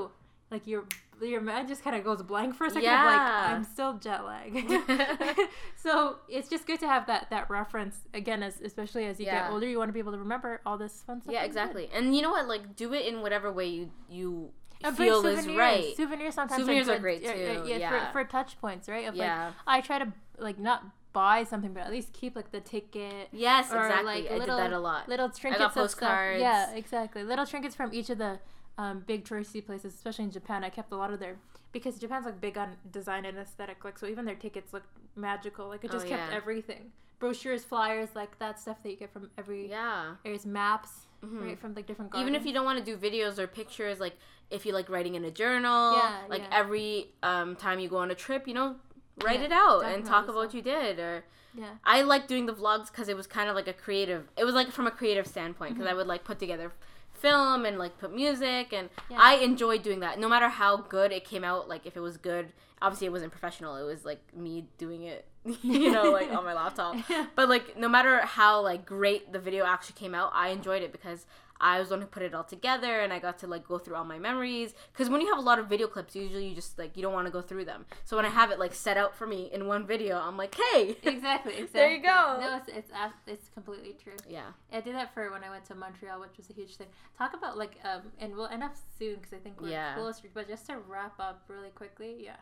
[0.52, 0.86] Like your
[1.22, 2.88] your mind just kind of goes blank for a second.
[2.88, 3.54] Of like Yeah.
[3.56, 4.72] I'm still jet lagged.
[5.76, 9.44] so it's just good to have that that reference again, as especially as you Yeah.
[9.44, 11.34] get older, you want to be able to remember all this fun stuff.
[11.34, 11.90] yeah, exactly.
[11.94, 12.48] And you know what?
[12.48, 14.52] Like, do it in whatever way you you
[14.84, 15.96] And feel is right.
[15.98, 18.12] Souvenirs sometimes Souvenirs are good, great, yeah, too, Yeah, yeah.
[18.12, 19.08] For, for touch points, right?
[19.08, 19.46] Of Yeah.
[19.48, 20.84] like I try to like not
[21.14, 23.30] buy something, but at least keep like the ticket.
[23.32, 24.06] Yes, or, exactly.
[24.22, 25.10] like, I did that a lot.
[25.10, 25.84] Little trinkets of stuff.
[25.84, 26.40] postcards.
[26.42, 27.24] Yeah, exactly.
[27.24, 28.40] Little trinkets from each of the
[28.78, 30.64] um, big touristy places, especially in Japan.
[30.64, 31.38] I kept a lot of their
[31.72, 33.84] because Japan's like big on design and aesthetic.
[33.84, 34.84] Like so, even their tickets look
[35.16, 35.68] magical.
[35.68, 36.36] Like it Oh, just kept yeah.
[36.38, 36.92] everything.
[37.20, 40.16] Brochures, flyers, like that stuff that you get from every Yeah.
[40.24, 41.42] area's maps, Mhm.
[41.42, 41.60] right?
[41.60, 42.14] From like different.
[42.16, 44.16] Even if you don't want to do videos or pictures, like
[44.52, 46.50] if you like writing in a journal, Yeah, like yeah.
[46.52, 48.76] every um, time you go on a trip, you know,
[49.24, 51.00] write Yeah, it out and talk about what you did.
[51.00, 51.24] Or
[51.56, 51.72] yeah.
[51.84, 54.30] I like doing the vlogs because it was kind of like a creative.
[54.38, 55.92] It was like from a creative standpoint because Mhm.
[55.92, 56.72] I would like put together
[57.18, 59.18] film and like put music and Yeah.
[59.20, 60.20] I enjoyed doing that.
[60.20, 63.32] No matter how good it came out, like if it was good, obviously it wasn't
[63.32, 63.76] professional.
[63.76, 65.26] It was like me doing it,
[65.64, 66.96] you know, like on my laptop.
[67.36, 70.92] But like no matter how like great the video actually came out, I enjoyed it
[70.92, 71.26] because
[71.60, 73.78] I was the one who put it all together and I got to like go
[73.78, 74.74] through all my memories.
[74.92, 77.14] Because when you have a lot of video clips, usually you just like you don't
[77.14, 77.86] want to go through them.
[78.06, 80.56] So when I have it like set out for me in one video, I'm like,
[80.56, 81.66] hey, exactly, exactly.
[81.74, 82.38] There you go.
[82.40, 82.92] No, it's it's
[83.26, 84.18] it's completely true.
[84.30, 86.88] yeah, I did that for when I went to Montreal, which was a huge thing.
[87.18, 89.96] Talk about like um, and we'll end up soon because I think we're Yeah.
[89.96, 90.22] close.
[90.34, 92.38] But just to wrap up really quickly, yeah.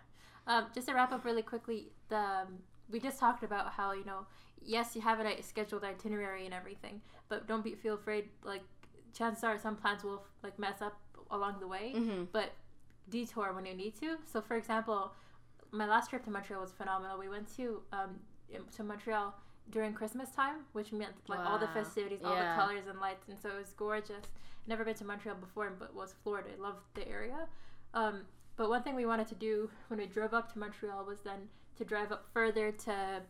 [0.47, 2.59] Um, just to wrap up really quickly, the um,
[2.89, 4.27] we just talked about how you know,
[4.63, 8.29] yes, you have a scheduled itinerary and everything, but don't be feel afraid.
[8.43, 8.61] Like
[9.17, 10.99] chances are some plans will like mess up
[11.31, 12.51] along the way, hmm but
[13.09, 14.17] detour when you need to.
[14.31, 15.13] So, for example,
[15.71, 17.17] my last trip to Montreal was phenomenal.
[17.17, 18.19] We went to um,
[18.75, 19.35] to Montreal
[19.71, 21.73] during Christmas time, which meant like all the Wow.
[21.73, 22.53] festivities, all Yeah.
[22.53, 24.25] the colors and lights, and so it was gorgeous.
[24.67, 26.49] Never been to Montreal before, but was Florida.
[26.57, 27.47] I loved the area.
[27.93, 28.25] Um,
[28.57, 31.49] but one thing we wanted to do when we drove up to Montreal was then
[31.77, 33.21] to drive up further to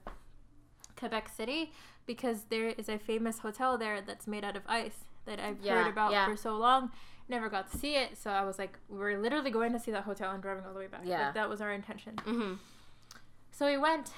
[0.97, 1.71] Quebec City
[2.05, 5.83] because there is a famous hotel there that's made out of ice that I've Yeah,
[5.83, 6.27] heard about yeah.
[6.27, 6.91] for so long.
[7.27, 10.03] Never got to see it, so I was like, we're literally going to see that
[10.03, 11.01] hotel and driving all the way back.
[11.03, 11.25] Yeah.
[11.25, 12.17] Like, that was our intention.
[12.23, 12.53] hmm
[13.51, 14.11] So we went,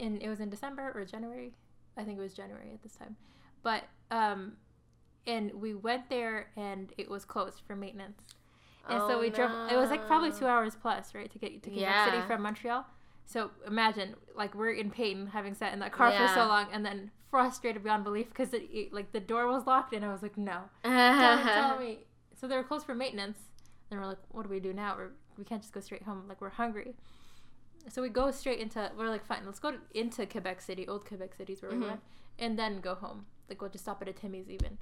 [0.00, 1.52] and it was in December or January,
[1.96, 3.16] I think it was January at this time,
[3.62, 4.52] but um,
[5.26, 8.22] and we went there and it was closed for maintenance.
[8.88, 9.50] And so Oh, we drove.
[9.70, 12.04] It was like probably two hours plus, right, to get to Quebec Yeah.
[12.06, 12.86] City from Montreal.
[13.30, 16.84] So imagine, like, we're in pain having sat in that car for so long, and
[16.84, 20.22] then frustrated beyond belief because it, it- like the door was locked, and I was
[20.22, 21.98] like, no, don't tell me.
[22.40, 23.38] So they were closed for maintenance.
[23.90, 24.94] And we're like, what do we do now?
[24.96, 26.24] We're, we can't just go straight home.
[26.28, 26.94] Like we're hungry.
[27.90, 28.90] So we go straight into.
[28.98, 31.80] We're like, fine, let's go to, into Quebec City, old Quebec City is where Mhm.
[31.80, 32.00] we went,
[32.38, 33.26] and then go home.
[33.48, 34.78] Like we'll just stop at a Timmy's even.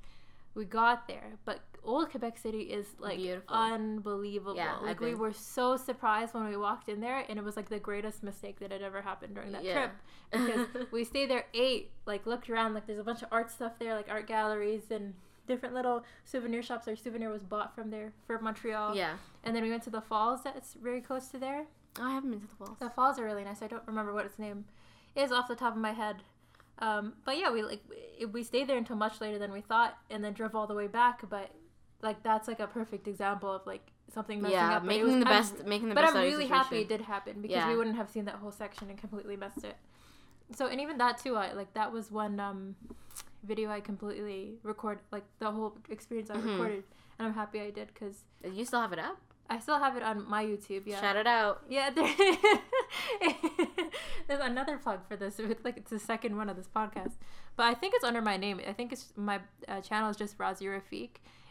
[0.56, 3.54] We got there, but old Quebec City is like Beautiful.
[3.54, 4.56] unbelievable.
[4.56, 7.68] Yeah, like we were so surprised when we walked in there, and it was like
[7.68, 9.74] the greatest mistake that had ever happened during that Yeah.
[9.74, 9.90] trip
[10.32, 13.78] because we stayed there, ate, like looked around, like there's a bunch of art stuff
[13.78, 15.14] there, like art galleries and
[15.46, 16.88] different little souvenir shops.
[16.88, 18.96] Our souvenir was bought from there for Montreal.
[18.96, 19.16] yeah.
[19.44, 21.66] And then we went to the falls that's very close to there.
[22.00, 22.78] Oh, I haven't been to the falls.
[22.80, 23.62] The falls are really nice.
[23.62, 24.64] I don't remember what its name
[25.14, 26.16] is off the top of my head.
[26.78, 27.82] Um, but yeah, we like
[28.32, 30.86] we- stayed there until much later than we thought, and then drove all the way
[30.86, 31.28] back.
[31.28, 31.50] But
[32.02, 34.82] like that's like a perfect example of like something messing yeah, up.
[34.82, 36.14] but making was- the I'm- best, making the but best.
[36.14, 37.68] I'm of your really happy it did happen because Yeah.
[37.70, 39.76] we wouldn't have seen that whole section and completely missed it.
[40.54, 42.76] So and even that too, I like that was one um,
[43.42, 46.44] video I completely record like the whole experience I Mhm.
[46.52, 46.84] recorded,
[47.18, 49.18] and I'm happy I did because you still have it up?
[49.48, 50.82] I still have it on my YouTube.
[50.86, 51.62] Yeah, Shout it out.
[51.68, 51.90] yeah.
[54.26, 55.38] There, there's another plug for this.
[55.52, 57.12] It's like it's the second one of this podcast,
[57.56, 58.60] but I think it's under my name.
[58.66, 61.10] I think it's my uh, channel is just Razia Rafiq,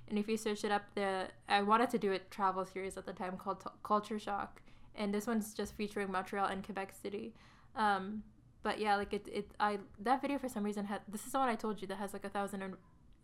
[0.09, 3.05] and if you search it up, the I wanted to do a travel series at
[3.05, 4.61] the time called T- Culture Shock,
[4.95, 7.34] and this one's just featuring Montreal and Quebec City.
[7.76, 8.23] Um,
[8.63, 11.39] but yeah, like it, it, I that video for some reason had this is the
[11.39, 12.73] one I told you that has like a thousand and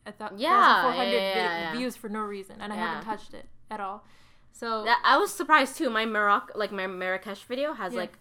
[0.05, 1.71] a thou- Yeah, 1,400 yeah, yeah, vi- yeah.
[1.77, 4.03] views for no reason, and I haven't touched it at all.
[4.53, 5.89] So That, I was surprised too.
[5.89, 8.13] My Morocco, like my Marrakesh video, has like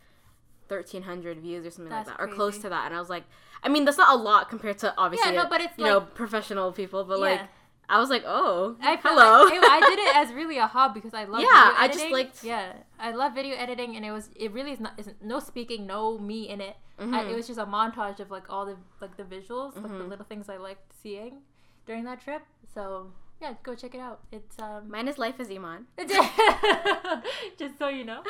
[0.70, 2.86] thirteen hundred views or something That's like that, or close to that.
[2.86, 3.24] And I was like,
[3.62, 5.98] I mean, that's not a lot compared to obviously, yeah, no, but it's you know,
[5.98, 7.04] like- professional people.
[7.04, 7.24] But Yeah.
[7.30, 7.40] like,
[7.90, 9.44] I was like, oh, I hello.
[9.46, 11.40] Like, I, I did it as really a hobby because I love.
[11.42, 14.80] Yeah, I just liked- Yeah, I love video editing, and it was it really is
[14.80, 16.76] not is no speaking, no me in it.
[17.00, 17.30] I, Mhm.
[17.32, 20.08] it was just a montage of like all the like the visuals, like the Mhm.
[20.12, 21.32] little things I liked seeing
[21.86, 22.42] during that trip.
[22.74, 24.20] So yeah, go check it out.
[24.32, 24.90] It's um.
[24.90, 25.86] Mine is Life as Iman.
[27.58, 28.22] Just so you know.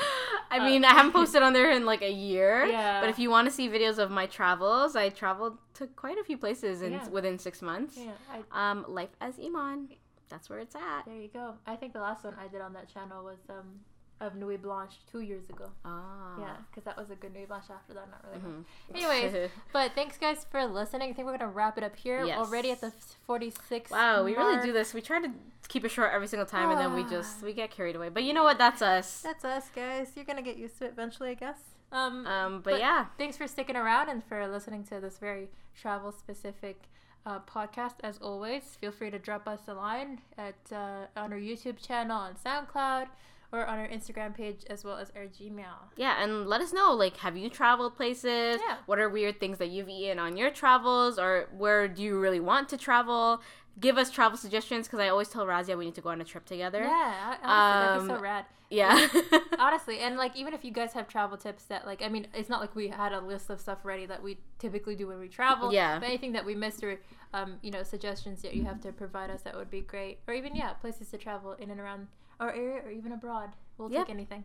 [0.50, 2.64] I Uh, mean, I haven't posted on there in like a year.
[2.66, 3.00] Yeah.
[3.00, 6.24] But if you want to see videos of my travels, I traveled to quite a
[6.24, 7.08] few places in Yeah.
[7.08, 7.96] within six months.
[7.96, 8.12] Yeah,
[8.52, 9.88] I, Um, Life as Iman.
[10.28, 11.04] That's where it's at.
[11.06, 11.54] there you go.
[11.66, 13.80] I think the last one I did on that channel was um
[14.20, 15.70] of Nuit Blanche two years ago.
[15.84, 16.38] Ah.
[16.38, 18.08] Yeah, because that was a good Nuit Blanche after that.
[18.10, 18.40] Not really.
[18.40, 18.64] Mhm.
[18.94, 21.10] Anyways, but thanks guys for listening.
[21.10, 22.24] I think we're gonna wrap it up here.
[22.24, 22.38] Yes.
[22.38, 22.92] Already at the
[23.26, 23.90] forty six.
[23.90, 24.92] wow, we really do this.
[24.94, 25.30] We try to
[25.68, 28.08] keep it short every single time, and then we just we get carried away.
[28.10, 28.58] But you know what?
[28.58, 29.22] That's us.
[29.22, 30.12] That's us, guys.
[30.16, 31.58] You're gonna get used to it eventually, I guess.
[31.92, 35.48] Um, Um, but, But- yeah, thanks for sticking around and for listening to this very
[35.74, 36.82] travel specific
[37.26, 37.94] uh, podcast.
[38.04, 42.16] As always, feel free to drop us a line at uh, on our YouTube channel,
[42.16, 43.08] on SoundCloud,
[43.52, 45.64] or on our Instagram page, as well as our Gmail.
[45.96, 46.92] yeah, and let us know.
[46.92, 48.60] Like, have you traveled places?
[48.66, 48.76] Yeah.
[48.86, 52.40] What are weird things that you've eaten on your travels, or where do you really
[52.40, 53.40] want to travel?
[53.78, 56.24] Give us travel suggestions because I always tell Razia we need to go on a
[56.24, 56.82] trip together.
[56.82, 58.44] Yeah, honestly, that'd be so Um, rad.
[58.72, 59.08] Yeah.
[59.58, 62.48] honestly and like even if you guys have travel tips that like i mean it's
[62.48, 65.26] not like we had a list of stuff ready that we typically do when we
[65.28, 65.98] travel Yeah.
[65.98, 67.00] but anything that we missed or
[67.34, 70.34] um, you know suggestions that you have to provide us that would be great or
[70.34, 72.06] even yeah places to travel in and around
[72.40, 74.44] our area or even abroad we'll take anything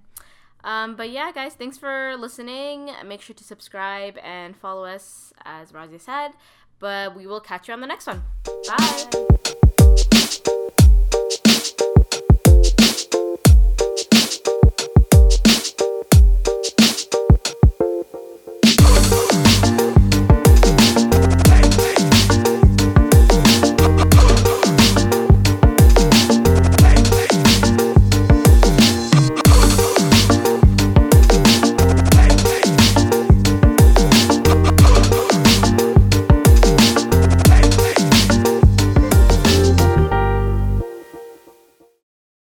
[0.63, 2.89] Um, but yeah, guys, thanks for listening.
[3.05, 6.29] Make sure to subscribe and follow us, as Razia said.
[6.79, 8.23] But we will catch you on the next one.
[8.67, 9.05] Bye.
[9.11, 9.55] Bye.